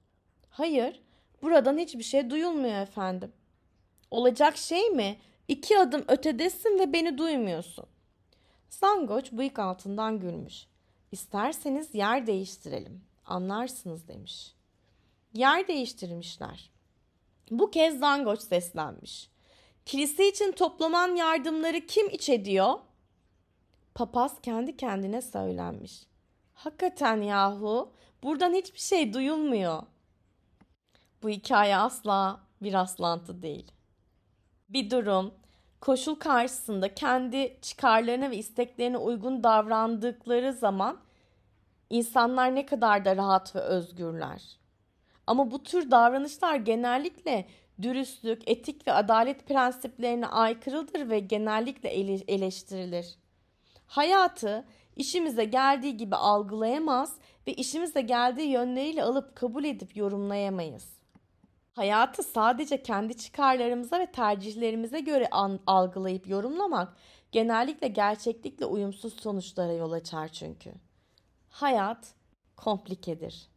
Hayır 0.50 1.02
buradan 1.42 1.78
hiçbir 1.78 2.04
şey 2.04 2.30
duyulmuyor 2.30 2.82
efendim. 2.82 3.32
Olacak 4.12 4.58
şey 4.58 4.90
mi? 4.90 5.18
İki 5.48 5.80
adım 5.80 6.04
ötedesin 6.08 6.80
ve 6.80 6.94
beni 6.94 7.18
duymuyorsun. 7.18 7.86
Zangoç 8.70 9.32
bıyık 9.32 9.60
altından 9.60 10.20
gülmüş. 10.20 10.68
İsterseniz 11.12 11.96
yer 11.96 12.28
değiştirelim. 12.28 13.02
Anlarsınız 13.26 14.08
demiş. 14.08 14.56
Yer 15.34 15.68
değiştirmişler. 15.68 16.79
Bu 17.52 17.72
kez 17.72 18.00
Zangoç 18.00 18.42
seslenmiş. 18.42 19.30
Kilise 19.86 20.30
için 20.30 20.52
toplanan 20.52 21.16
yardımları 21.16 21.86
kim 21.86 22.10
iç 22.10 22.30
ediyor? 22.30 22.74
Papaz 23.96 24.42
kendi 24.42 24.78
kendine 24.78 25.22
söylenmiş. 25.22 26.04
Hakikaten 26.54 27.22
yahu 27.22 27.94
buradan 28.24 28.54
hiçbir 28.54 28.80
şey 28.80 29.14
duyulmuyor. 29.14 29.84
Bu 31.24 31.30
hikaye 31.30 31.78
asla 31.78 32.40
bir 32.62 32.74
aslantı 32.74 33.42
değil. 33.42 33.72
Bir 34.70 34.90
durum, 34.90 35.34
koşul 35.82 36.16
karşısında 36.16 36.94
kendi 36.96 37.58
çıkarlarına 37.62 38.32
ve 38.32 38.38
isteklerine 38.38 38.98
uygun 38.98 39.44
davrandıkları 39.44 40.54
zaman 40.54 41.00
insanlar 41.90 42.56
ne 42.56 42.66
kadar 42.66 43.06
da 43.06 43.16
rahat 43.16 43.56
ve 43.56 43.60
özgürler. 43.60 44.59
Ama 45.30 45.52
bu 45.52 45.64
tür 45.64 45.92
davranışlar 45.92 46.56
genellikle 46.56 47.46
dürüstlük, 47.82 48.50
etik 48.50 48.88
ve 48.88 48.92
adalet 48.94 49.48
prensiplerine 49.48 50.28
aykırıdır 50.28 51.10
ve 51.10 51.20
genellikle 51.20 51.90
eleştirilir. 52.28 53.16
Hayatı 53.86 54.66
işimize 54.96 55.46
geldiği 55.46 55.98
gibi 55.98 56.16
algılayamaz 56.16 57.16
ve 57.48 57.54
işimize 57.54 58.02
geldiği 58.02 58.50
yönleriyle 58.50 59.04
alıp 59.04 59.36
kabul 59.36 59.64
edip 59.64 59.98
yorumlayamayız. 59.98 60.88
Hayatı 61.74 62.24
sadece 62.24 62.84
kendi 62.84 63.18
çıkarlarımıza 63.18 64.00
ve 64.00 64.06
tercihlerimize 64.06 65.00
göre 65.00 65.30
algılayıp 65.68 66.28
yorumlamak 66.28 66.94
genellikle 67.32 67.88
gerçeklikle 67.88 68.66
uyumsuz 68.66 69.14
sonuçlara 69.14 69.74
yol 69.74 69.92
açar 69.92 70.28
çünkü. 70.28 70.74
Hayat 71.50 72.14
komplikedir 72.56 73.50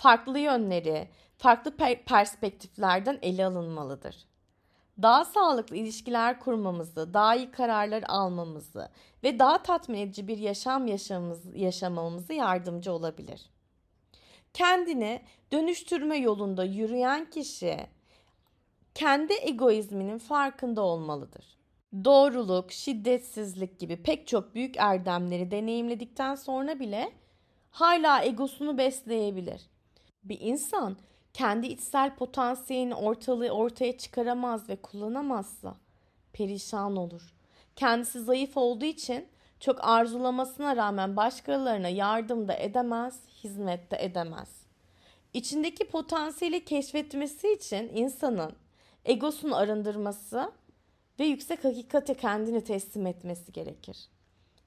farklı 0.00 0.38
yönleri, 0.38 1.08
farklı 1.38 1.70
per- 1.70 2.04
perspektiflerden 2.04 3.18
ele 3.22 3.46
alınmalıdır. 3.46 4.16
Daha 5.02 5.24
sağlıklı 5.24 5.76
ilişkiler 5.76 6.40
kurmamızı, 6.40 7.14
daha 7.14 7.36
iyi 7.36 7.50
kararlar 7.50 8.04
almamızı 8.08 8.88
ve 9.22 9.38
daha 9.38 9.62
tatmin 9.62 9.98
edici 9.98 10.28
bir 10.28 10.38
yaşam 10.38 10.86
yaşamamız, 10.86 11.56
yaşamamızı 11.56 12.32
yardımcı 12.32 12.92
olabilir. 12.92 13.50
Kendini 14.54 15.22
dönüştürme 15.52 16.16
yolunda 16.16 16.64
yürüyen 16.64 17.30
kişi 17.30 17.76
kendi 18.94 19.32
egoizminin 19.32 20.18
farkında 20.18 20.82
olmalıdır. 20.82 21.44
Doğruluk, 22.04 22.72
şiddetsizlik 22.72 23.78
gibi 23.78 24.02
pek 24.02 24.26
çok 24.26 24.54
büyük 24.54 24.76
erdemleri 24.76 25.50
deneyimledikten 25.50 26.34
sonra 26.34 26.80
bile 26.80 27.12
hala 27.70 28.24
egosunu 28.24 28.78
besleyebilir. 28.78 29.70
Bir 30.24 30.40
insan 30.40 30.96
kendi 31.32 31.66
içsel 31.66 32.14
potansiyelini 32.14 32.94
ortalığı 32.94 33.50
ortaya 33.50 33.98
çıkaramaz 33.98 34.68
ve 34.68 34.76
kullanamazsa 34.76 35.76
perişan 36.32 36.96
olur. 36.96 37.34
Kendisi 37.76 38.20
zayıf 38.20 38.56
olduğu 38.56 38.84
için 38.84 39.28
çok 39.60 39.84
arzulamasına 39.84 40.76
rağmen 40.76 41.16
başkalarına 41.16 41.88
yardım 41.88 42.48
da 42.48 42.54
edemez, 42.54 43.20
hizmet 43.44 43.90
de 43.90 44.04
edemez. 44.04 44.62
İçindeki 45.34 45.88
potansiyeli 45.88 46.64
keşfetmesi 46.64 47.52
için 47.52 47.90
insanın 47.94 48.52
egosunu 49.04 49.56
arındırması 49.56 50.52
ve 51.20 51.24
yüksek 51.24 51.64
hakikate 51.64 52.14
kendini 52.14 52.64
teslim 52.64 53.06
etmesi 53.06 53.52
gerekir. 53.52 54.08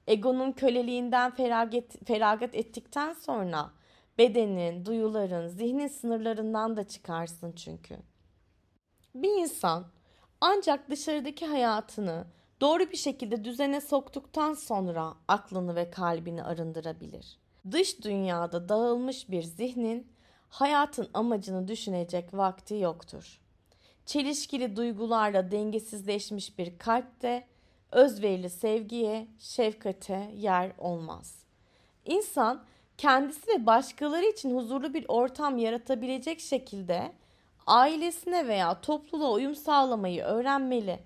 Egonun 0.06 0.52
köleliğinden 0.52 1.30
feragat, 1.34 2.06
feragat 2.06 2.54
ettikten 2.54 3.12
sonra 3.12 3.70
bedenin, 4.18 4.86
duyuların, 4.86 5.48
zihnin 5.48 5.88
sınırlarından 5.88 6.76
da 6.76 6.88
çıkarsın 6.88 7.52
çünkü. 7.52 7.96
Bir 9.14 9.42
insan 9.42 9.86
ancak 10.40 10.90
dışarıdaki 10.90 11.46
hayatını 11.46 12.26
doğru 12.60 12.90
bir 12.90 12.96
şekilde 12.96 13.44
düzene 13.44 13.80
soktuktan 13.80 14.54
sonra 14.54 15.14
aklını 15.28 15.76
ve 15.76 15.90
kalbini 15.90 16.44
arındırabilir. 16.44 17.38
Dış 17.70 18.02
dünyada 18.04 18.68
dağılmış 18.68 19.30
bir 19.30 19.42
zihnin 19.42 20.12
hayatın 20.48 21.08
amacını 21.14 21.68
düşünecek 21.68 22.34
vakti 22.34 22.74
yoktur. 22.74 23.40
Çelişkili 24.06 24.76
duygularla 24.76 25.50
dengesizleşmiş 25.50 26.58
bir 26.58 26.78
kalpte 26.78 27.46
özverili 27.92 28.50
sevgiye, 28.50 29.28
şefkate 29.38 30.30
yer 30.34 30.72
olmaz. 30.78 31.44
İnsan 32.04 32.64
kendisi 32.98 33.48
ve 33.48 33.66
başkaları 33.66 34.26
için 34.26 34.56
huzurlu 34.56 34.94
bir 34.94 35.04
ortam 35.08 35.58
yaratabilecek 35.58 36.40
şekilde 36.40 37.12
ailesine 37.66 38.48
veya 38.48 38.80
topluluğa 38.80 39.32
uyum 39.32 39.54
sağlamayı 39.54 40.22
öğrenmeli. 40.22 41.00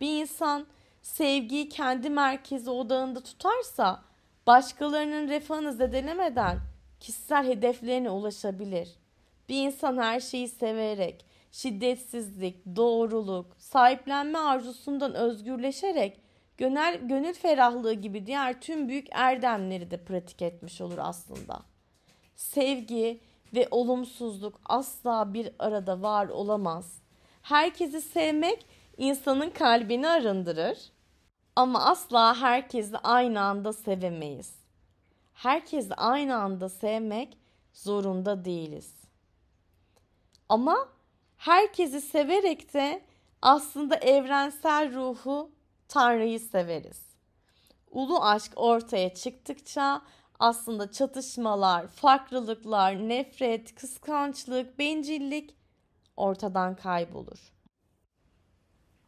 Bir 0.00 0.20
insan 0.20 0.66
sevgiyi 1.02 1.68
kendi 1.68 2.10
merkezi 2.10 2.70
odağında 2.70 3.20
tutarsa 3.20 4.02
başkalarının 4.46 5.28
refahını 5.28 5.72
zedelemeden 5.72 6.58
kişisel 7.00 7.46
hedeflerine 7.46 8.10
ulaşabilir. 8.10 8.88
Bir 9.48 9.66
insan 9.66 9.96
her 9.96 10.20
şeyi 10.20 10.48
severek, 10.48 11.26
şiddetsizlik, 11.52 12.76
doğruluk, 12.76 13.56
sahiplenme 13.58 14.38
arzusundan 14.38 15.14
özgürleşerek 15.14 16.20
gönül, 16.58 17.08
gönül 17.08 17.34
ferahlığı 17.34 17.92
gibi 17.92 18.26
diğer 18.26 18.60
tüm 18.60 18.88
büyük 18.88 19.08
erdemleri 19.10 19.90
de 19.90 20.04
pratik 20.04 20.42
etmiş 20.42 20.80
olur 20.80 20.98
aslında. 20.98 21.62
Sevgi 22.36 23.20
ve 23.54 23.68
olumsuzluk 23.70 24.60
asla 24.66 25.34
bir 25.34 25.50
arada 25.58 26.02
var 26.02 26.28
olamaz. 26.28 27.02
Herkesi 27.42 28.00
sevmek 28.00 28.66
insanın 28.96 29.50
kalbini 29.50 30.08
arındırır. 30.08 30.78
Ama 31.56 31.84
asla 31.84 32.40
herkesi 32.40 32.98
aynı 32.98 33.40
anda 33.40 33.72
sevemeyiz. 33.72 34.54
Herkesi 35.34 35.94
aynı 35.94 36.36
anda 36.36 36.68
sevmek 36.68 37.38
zorunda 37.72 38.44
değiliz. 38.44 38.94
Ama 40.48 40.88
herkesi 41.36 42.00
severek 42.00 42.74
de 42.74 43.02
aslında 43.42 43.96
evrensel 43.96 44.94
ruhu 44.94 45.50
Tanrı'yı 45.88 46.40
severiz. 46.40 47.06
ulu 47.90 48.22
aşk 48.22 48.52
ortaya 48.56 49.14
çıktıkça 49.14 50.02
aslında 50.38 50.92
çatışmalar, 50.92 51.88
farklılıklar, 51.88 53.08
nefret, 53.08 53.74
kıskançlık, 53.74 54.78
bencillik 54.78 55.56
ortadan 56.16 56.76
kaybolur. 56.76 57.52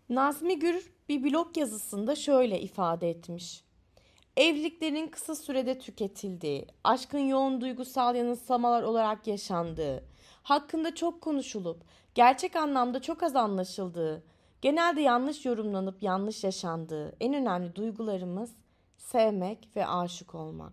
Nazmi 0.09 0.59
Gür 0.59 0.93
bir 1.09 1.25
blog 1.25 1.57
yazısında 1.57 2.17
şöyle 2.17 2.61
ifade 2.61 3.11
etmiş. 3.11 3.65
Evliliklerin 4.37 5.09
kısa 5.09 5.35
sürede 5.35 5.79
tüketildiği, 5.79 6.67
aşkın 6.85 7.19
yoğun 7.19 7.61
duygusal 7.61 8.15
yanılsamalar 8.15 8.83
olarak 8.83 9.27
yaşandığı, 9.27 10.05
hakkında 10.43 10.95
çok 10.95 11.21
konuşulup 11.21 11.83
gerçek 12.15 12.57
anlamda 12.57 13.03
çok 13.03 13.23
az 13.23 13.37
anlaşıldığı, 13.37 14.25
genelde 14.63 15.01
yanlış 15.01 15.45
yorumlanıp 15.45 16.03
yanlış 16.03 16.45
yaşandığı 16.45 17.17
en 17.21 17.35
önemli 17.35 17.75
duygularımız 17.75 18.53
sevmek 18.97 19.69
ve 19.77 19.87
aşık 19.87 20.35
olmak. 20.35 20.73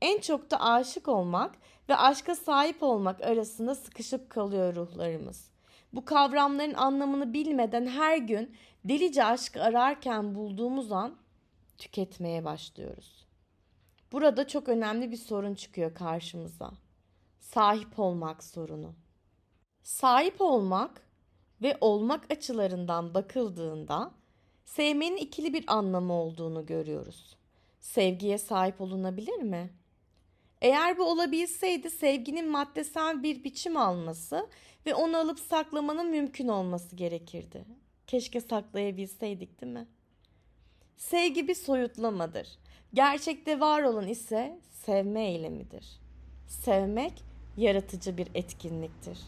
En 0.00 0.20
çok 0.20 0.50
da 0.50 0.60
aşık 0.60 1.08
olmak 1.08 1.54
ve 1.88 1.96
aşka 1.96 2.34
sahip 2.34 2.82
olmak 2.82 3.20
arasında 3.20 3.74
sıkışıp 3.74 4.30
kalıyor 4.30 4.76
ruhlarımız. 4.76 5.50
Bu 5.92 6.04
kavramların 6.04 6.74
anlamını 6.74 7.32
bilmeden 7.32 7.86
her 7.86 8.16
gün 8.16 8.56
delice 8.84 9.24
aşk 9.24 9.56
ararken 9.56 10.34
bulduğumuz 10.34 10.92
an 10.92 11.16
tüketmeye 11.78 12.44
başlıyoruz. 12.44 13.26
Burada 14.12 14.48
çok 14.48 14.68
önemli 14.68 15.10
bir 15.10 15.16
sorun 15.16 15.54
çıkıyor 15.54 15.94
karşımıza. 15.94 16.70
Sahip 17.40 17.98
olmak 17.98 18.44
sorunu. 18.44 18.94
Sahip 19.82 20.40
olmak 20.40 21.03
ve 21.64 21.76
olmak 21.80 22.32
açılarından 22.32 23.14
bakıldığında 23.14 24.10
sevmenin 24.64 25.16
ikili 25.16 25.52
bir 25.52 25.64
anlamı 25.66 26.12
olduğunu 26.12 26.66
görüyoruz. 26.66 27.36
Sevgiye 27.80 28.38
sahip 28.38 28.80
olunabilir 28.80 29.38
mi? 29.38 29.70
Eğer 30.62 30.98
bu 30.98 31.04
olabilseydi 31.04 31.90
sevginin 31.90 32.48
maddesel 32.48 33.22
bir 33.22 33.44
biçim 33.44 33.76
alması 33.76 34.48
ve 34.86 34.94
onu 34.94 35.16
alıp 35.16 35.40
saklamanın 35.40 36.10
mümkün 36.10 36.48
olması 36.48 36.96
gerekirdi. 36.96 37.64
Keşke 38.06 38.40
saklayabilseydik 38.40 39.60
değil 39.60 39.72
mi? 39.72 39.86
Sevgi 40.96 41.48
bir 41.48 41.54
soyutlamadır. 41.54 42.48
Gerçekte 42.94 43.60
var 43.60 43.82
olan 43.82 44.08
ise 44.08 44.58
sevme 44.70 45.24
eylemidir. 45.24 46.00
Sevmek 46.48 47.12
yaratıcı 47.56 48.18
bir 48.18 48.28
etkinliktir. 48.34 49.18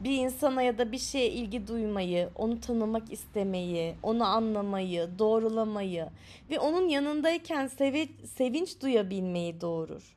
Bir 0.00 0.18
insana 0.18 0.62
ya 0.62 0.78
da 0.78 0.92
bir 0.92 0.98
şeye 0.98 1.30
ilgi 1.30 1.66
duymayı, 1.66 2.30
onu 2.34 2.60
tanımak 2.60 3.12
istemeyi, 3.12 3.94
onu 4.02 4.24
anlamayı, 4.24 5.10
doğrulamayı 5.18 6.08
ve 6.50 6.58
onun 6.58 6.88
yanındayken 6.88 7.66
sevi- 7.66 8.26
sevinç 8.26 8.80
duyabilmeyi 8.82 9.60
doğurur. 9.60 10.16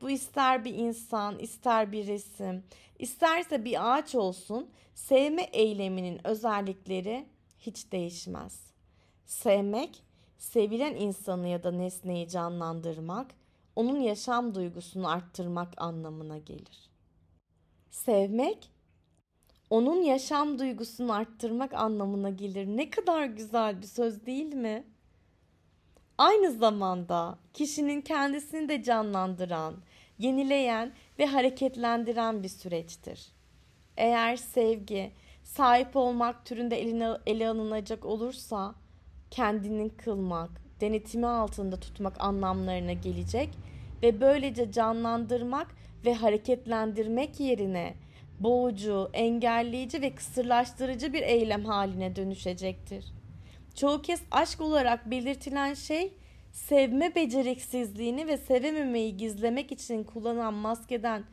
Bu 0.00 0.10
ister 0.10 0.64
bir 0.64 0.74
insan, 0.74 1.38
ister 1.38 1.92
bir 1.92 2.06
resim, 2.06 2.64
isterse 2.98 3.64
bir 3.64 3.96
ağaç 3.96 4.14
olsun, 4.14 4.70
sevme 4.94 5.42
eyleminin 5.42 6.26
özellikleri 6.26 7.26
hiç 7.58 7.92
değişmez. 7.92 8.60
Sevmek, 9.24 10.02
sevilen 10.38 10.94
insanı 10.94 11.48
ya 11.48 11.62
da 11.62 11.70
nesneyi 11.70 12.28
canlandırmak, 12.28 13.34
onun 13.76 14.00
yaşam 14.00 14.54
duygusunu 14.54 15.08
arttırmak 15.08 15.74
anlamına 15.76 16.38
gelir. 16.38 16.90
Sevmek, 17.90 18.70
onun 19.70 20.02
yaşam 20.02 20.58
duygusunu 20.58 21.12
arttırmak 21.12 21.74
anlamına 21.74 22.30
gelir. 22.30 22.66
Ne 22.66 22.90
kadar 22.90 23.24
güzel 23.24 23.82
bir 23.82 23.86
söz 23.86 24.26
değil 24.26 24.54
mi? 24.54 24.84
Aynı 26.18 26.52
zamanda 26.52 27.38
kişinin 27.54 28.00
kendisini 28.00 28.68
de 28.68 28.82
canlandıran, 28.82 29.74
yenileyen 30.18 30.92
ve 31.18 31.26
hareketlendiren 31.26 32.42
bir 32.42 32.48
süreçtir. 32.48 33.26
Eğer 33.96 34.36
sevgi, 34.36 35.12
sahip 35.42 35.96
olmak 35.96 36.46
türünde 36.46 36.80
eline, 36.80 37.10
ele 37.26 37.48
alınacak 37.48 38.04
olursa 38.04 38.74
kendini 39.30 39.88
kılmak, 39.88 40.50
denetimi 40.80 41.26
altında 41.26 41.80
tutmak 41.80 42.20
anlamlarına 42.20 42.92
gelecek 42.92 43.50
ve 44.02 44.20
böylece 44.20 44.72
canlandırmak 44.72 45.66
ve 46.04 46.14
hareketlendirmek 46.14 47.40
yerine 47.40 47.94
boğucu, 48.40 49.10
engelleyici 49.12 50.02
ve 50.02 50.14
kısırlaştırıcı 50.14 51.12
bir 51.12 51.22
eylem 51.22 51.64
haline 51.64 52.16
dönüşecektir. 52.16 53.04
Çoğu 53.74 54.02
kez 54.02 54.22
aşk 54.30 54.60
olarak 54.60 55.10
belirtilen 55.10 55.74
şey 55.74 56.12
sevme 56.52 57.14
beceriksizliğini 57.14 58.26
ve 58.26 58.36
sevememeyi 58.36 59.16
gizlemek 59.16 59.72
için 59.72 60.04
kullanılan 60.04 60.54
maskeden 60.54 61.24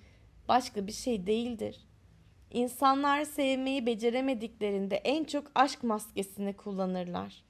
başka 0.48 0.88
bir 0.88 0.92
şey 0.92 1.28
değildir. 1.28 1.88
İnsanlar 2.52 3.24
sevmeyi 3.24 3.86
beceremediklerinde 3.86 4.96
en 4.96 5.24
çok 5.24 5.52
aşk 5.56 5.84
maskesini 5.84 6.54
kullanırlar. 6.54 7.44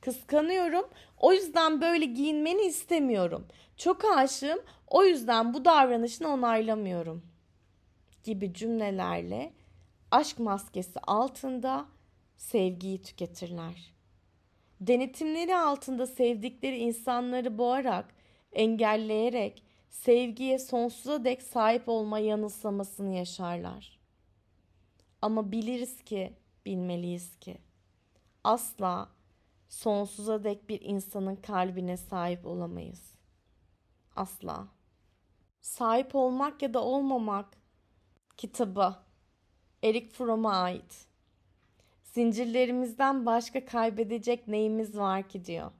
Kıskanıyorum, 0.00 0.84
o 1.18 1.32
yüzden 1.32 1.80
böyle 1.80 2.04
giyinmeni 2.04 2.62
istemiyorum. 2.62 3.46
Çok 3.76 4.04
aşığım, 4.04 4.58
o 4.86 5.04
yüzden 5.04 5.54
bu 5.54 5.64
davranışını 5.64 6.28
onaylamıyorum. 6.28 7.35
Gibi 8.26 8.54
cümlelerle 8.54 9.52
aşk 10.10 10.38
maskesi 10.38 11.00
altında 11.00 11.86
sevgiyi 12.36 13.02
tüketirler. 13.02 13.94
Denetimleri 14.80 15.56
altında 15.56 16.06
sevdikleri 16.06 16.78
insanları 16.78 17.58
boğarak, 17.58 18.14
engelleyerek 18.52 19.62
sevgiye 19.90 20.58
sonsuza 20.58 21.24
dek 21.24 21.42
sahip 21.42 21.88
olma 21.88 22.18
yanılsamasını 22.18 23.14
yaşarlar. 23.14 23.98
Ama 25.22 25.52
biliriz 25.52 26.04
ki, 26.04 26.32
bilmeliyiz 26.66 27.38
ki 27.38 27.58
asla 28.44 29.08
sonsuza 29.68 30.44
dek 30.44 30.68
bir 30.68 30.80
insanın 30.80 31.36
kalbine 31.36 31.96
sahip 31.96 32.46
olamayız. 32.46 33.14
Asla. 34.16 34.68
Sahip 35.60 36.14
olmak 36.14 36.62
ya 36.62 36.74
da 36.74 36.84
olmamak 36.84 37.65
kitabı 38.36 38.94
Eric 39.82 40.08
Fromm'a 40.08 40.52
ait. 40.52 41.06
Zincirlerimizden 42.02 43.26
başka 43.26 43.64
kaybedecek 43.64 44.48
neyimiz 44.48 44.98
var 44.98 45.28
ki 45.28 45.44
diyor. 45.44 45.70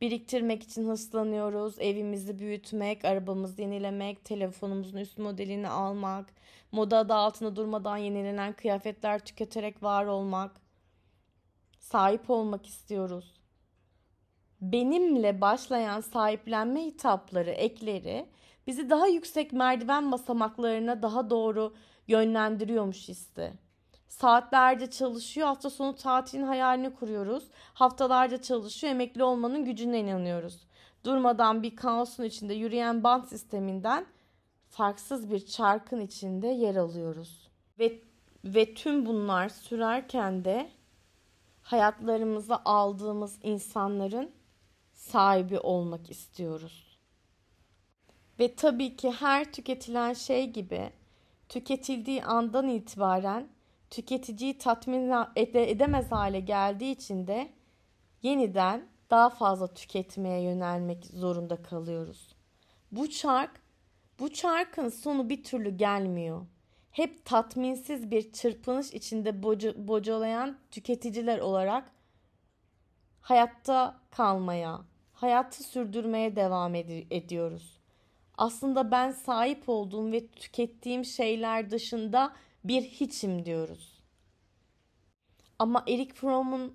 Biriktirmek 0.00 0.62
için 0.62 0.88
hırslanıyoruz, 0.88 1.78
evimizi 1.78 2.38
büyütmek, 2.38 3.04
arabamızı 3.04 3.62
yenilemek, 3.62 4.24
telefonumuzun 4.24 4.98
üst 4.98 5.18
modelini 5.18 5.68
almak, 5.68 6.34
moda 6.72 6.98
adı 6.98 7.14
altında 7.14 7.56
durmadan 7.56 7.96
yenilenen 7.96 8.52
kıyafetler 8.52 9.24
tüketerek 9.24 9.82
var 9.82 10.06
olmak. 10.06 10.60
Sahip 11.78 12.30
olmak 12.30 12.66
istiyoruz. 12.66 13.34
Benimle 14.60 15.40
başlayan 15.40 16.00
sahiplenme 16.00 16.84
hitapları, 16.84 17.50
ekleri 17.50 18.26
bizi 18.66 18.90
daha 18.90 19.06
yüksek 19.06 19.52
merdiven 19.52 20.12
basamaklarına 20.12 21.02
daha 21.02 21.30
doğru 21.30 21.74
yönlendiriyormuş 22.08 23.08
hissi. 23.08 23.52
Saatlerce 24.08 24.90
çalışıyor, 24.90 25.46
hafta 25.46 25.70
sonu 25.70 25.96
tatilin 25.96 26.42
hayalini 26.42 26.94
kuruyoruz. 26.94 27.48
Haftalarca 27.74 28.42
çalışıyor, 28.42 28.90
emekli 28.90 29.24
olmanın 29.24 29.64
gücüne 29.64 30.00
inanıyoruz. 30.00 30.66
Durmadan 31.04 31.62
bir 31.62 31.76
kaosun 31.76 32.24
içinde 32.24 32.54
yürüyen 32.54 33.04
band 33.04 33.24
sisteminden 33.24 34.06
farksız 34.68 35.30
bir 35.30 35.46
çarkın 35.46 36.00
içinde 36.00 36.46
yer 36.46 36.76
alıyoruz. 36.76 37.48
Ve 37.78 38.02
ve 38.44 38.74
tüm 38.74 39.06
bunlar 39.06 39.48
sürerken 39.48 40.44
de 40.44 40.70
hayatlarımıza 41.62 42.62
aldığımız 42.64 43.38
insanların 43.42 44.30
sahibi 44.92 45.58
olmak 45.58 46.10
istiyoruz. 46.10 46.91
Ve 48.38 48.54
tabii 48.54 48.96
ki 48.96 49.10
her 49.10 49.52
tüketilen 49.52 50.12
şey 50.12 50.50
gibi 50.50 50.90
tüketildiği 51.48 52.24
andan 52.24 52.68
itibaren 52.68 53.48
tüketiciyi 53.90 54.58
tatmin 54.58 55.12
edemez 55.36 56.12
hale 56.12 56.40
geldiği 56.40 56.92
için 56.92 57.26
de 57.26 57.48
yeniden 58.22 58.86
daha 59.10 59.30
fazla 59.30 59.74
tüketmeye 59.74 60.42
yönelmek 60.42 61.06
zorunda 61.06 61.62
kalıyoruz. 61.62 62.34
Bu 62.92 63.10
çark, 63.10 63.60
bu 64.18 64.32
çarkın 64.32 64.88
sonu 64.88 65.28
bir 65.28 65.44
türlü 65.44 65.76
gelmiyor. 65.76 66.46
Hep 66.90 67.24
tatminsiz 67.24 68.10
bir 68.10 68.32
çırpınış 68.32 68.92
içinde 68.92 69.42
boca, 69.42 69.88
bocalayan 69.88 70.58
tüketiciler 70.70 71.38
olarak 71.38 71.92
hayatta 73.20 74.00
kalmaya, 74.10 74.80
hayatı 75.12 75.62
sürdürmeye 75.64 76.36
devam 76.36 76.74
ed- 76.74 77.06
ediyoruz. 77.10 77.81
Aslında 78.42 78.90
ben 78.90 79.10
sahip 79.10 79.68
olduğum 79.68 80.12
ve 80.12 80.26
tükettiğim 80.26 81.04
şeyler 81.04 81.70
dışında 81.70 82.32
bir 82.64 82.82
hiçim 82.82 83.44
diyoruz. 83.44 84.02
Ama 85.58 85.84
Eric 85.88 86.14
Fromm'un 86.14 86.74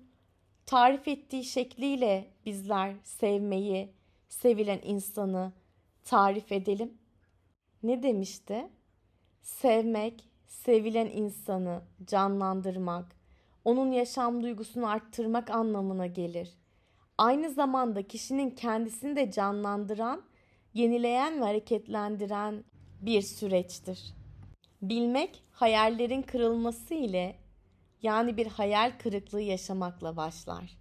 tarif 0.66 1.08
ettiği 1.08 1.44
şekliyle 1.44 2.30
bizler 2.46 2.94
sevmeyi, 3.04 3.92
sevilen 4.28 4.80
insanı 4.84 5.52
tarif 6.04 6.52
edelim. 6.52 6.98
Ne 7.82 8.02
demişti? 8.02 8.68
Sevmek, 9.42 10.24
sevilen 10.46 11.06
insanı 11.06 11.80
canlandırmak, 12.04 13.16
onun 13.64 13.92
yaşam 13.92 14.42
duygusunu 14.42 14.88
arttırmak 14.88 15.50
anlamına 15.50 16.06
gelir. 16.06 16.50
Aynı 17.18 17.50
zamanda 17.50 18.02
kişinin 18.02 18.50
kendisini 18.50 19.16
de 19.16 19.30
canlandıran, 19.30 20.22
yenileyen 20.74 21.40
ve 21.40 21.44
hareketlendiren 21.44 22.64
bir 23.00 23.22
süreçtir. 23.22 24.14
Bilmek 24.82 25.42
hayallerin 25.52 26.22
kırılması 26.22 26.94
ile 26.94 27.36
yani 28.02 28.36
bir 28.36 28.46
hayal 28.46 28.92
kırıklığı 28.98 29.40
yaşamakla 29.40 30.16
başlar. 30.16 30.78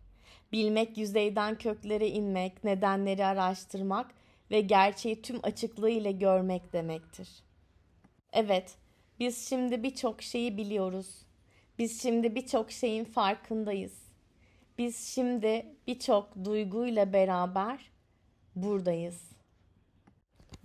Bilmek 0.51 0.97
yüzeyden 0.97 1.57
köklere 1.57 2.07
inmek, 2.07 2.63
nedenleri 2.63 3.25
araştırmak 3.25 4.11
ve 4.51 4.61
gerçeği 4.61 5.21
tüm 5.21 5.39
açıklığı 5.43 5.89
ile 5.89 6.11
görmek 6.11 6.73
demektir. 6.73 7.29
Evet, 8.33 8.75
biz 9.19 9.49
şimdi 9.49 9.83
birçok 9.83 10.21
şeyi 10.21 10.57
biliyoruz. 10.57 11.25
Biz 11.79 12.01
şimdi 12.01 12.35
birçok 12.35 12.71
şeyin 12.71 13.05
farkındayız. 13.05 14.07
Biz 14.77 15.07
şimdi 15.07 15.65
birçok 15.87 16.45
duyguyla 16.45 17.13
beraber 17.13 17.91
buradayız. 18.55 19.26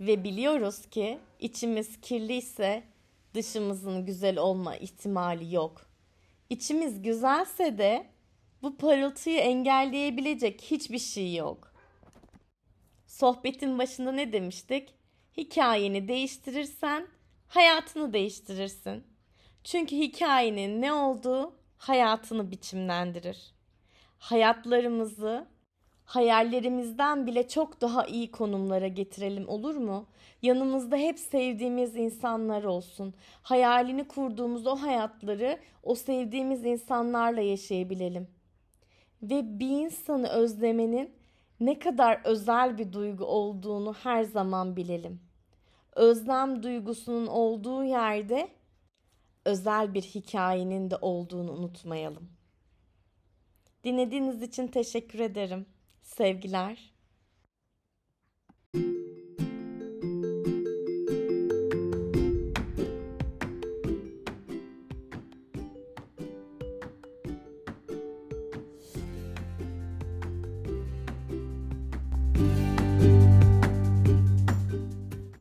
Ve 0.07 0.23
biliyoruz 0.23 0.85
ki 0.85 1.19
içimiz 1.39 2.01
kirliyse 2.01 2.83
dışımızın 3.33 4.05
güzel 4.05 4.37
olma 4.37 4.75
ihtimali 4.75 5.55
yok. 5.55 5.81
İçimiz 6.49 7.01
güzelse 7.01 7.77
de 7.77 8.07
bu 8.61 8.77
parıltıyı 8.77 9.39
engelleyebilecek 9.39 10.61
hiçbir 10.61 10.99
şey 10.99 11.35
yok. 11.35 11.73
Sohbetin 13.07 13.79
başında 13.79 14.11
ne 14.11 14.33
demiştik? 14.33 14.93
Hikayeni 15.37 16.07
değiştirirsen 16.07 17.07
hayatını 17.47 18.13
değiştirirsin. 18.13 19.03
Çünkü 19.63 19.95
hikayenin 19.95 20.81
ne 20.81 20.93
olduğu 20.93 21.53
hayatını 21.77 22.51
biçimlendirir. 22.51 23.53
Hayatlarımızı 24.19 25.47
hayallerimizden 26.05 27.27
bile 27.27 27.47
çok 27.47 27.81
daha 27.81 28.05
iyi 28.05 28.31
konumlara 28.31 28.87
getirelim 28.87 29.49
olur 29.49 29.75
mu? 29.75 30.05
Yanımızda 30.41 30.97
hep 30.97 31.19
sevdiğimiz 31.19 31.95
insanlar 31.95 32.63
olsun. 32.63 33.13
Hayalini 33.41 34.07
kurduğumuz 34.07 34.67
o 34.67 34.75
hayatları 34.75 35.59
o 35.83 35.95
sevdiğimiz 35.95 36.65
insanlarla 36.65 37.41
yaşayabilelim. 37.41 38.27
Ve 39.21 39.59
bir 39.59 39.69
insanı 39.69 40.29
özlemenin 40.29 41.11
ne 41.59 41.79
kadar 41.79 42.21
özel 42.23 42.77
bir 42.77 42.93
duygu 42.93 43.25
olduğunu 43.25 43.93
her 43.93 44.23
zaman 44.23 44.75
bilelim. 44.75 45.21
Özlem 45.95 46.63
duygusunun 46.63 47.27
olduğu 47.27 47.83
yerde 47.83 48.47
özel 49.45 49.93
bir 49.93 50.01
hikayenin 50.01 50.91
de 50.91 50.97
olduğunu 51.01 51.51
unutmayalım. 51.51 52.29
Dinlediğiniz 53.83 54.41
için 54.41 54.67
teşekkür 54.67 55.19
ederim. 55.19 55.65
Sevgiler. 56.17 56.93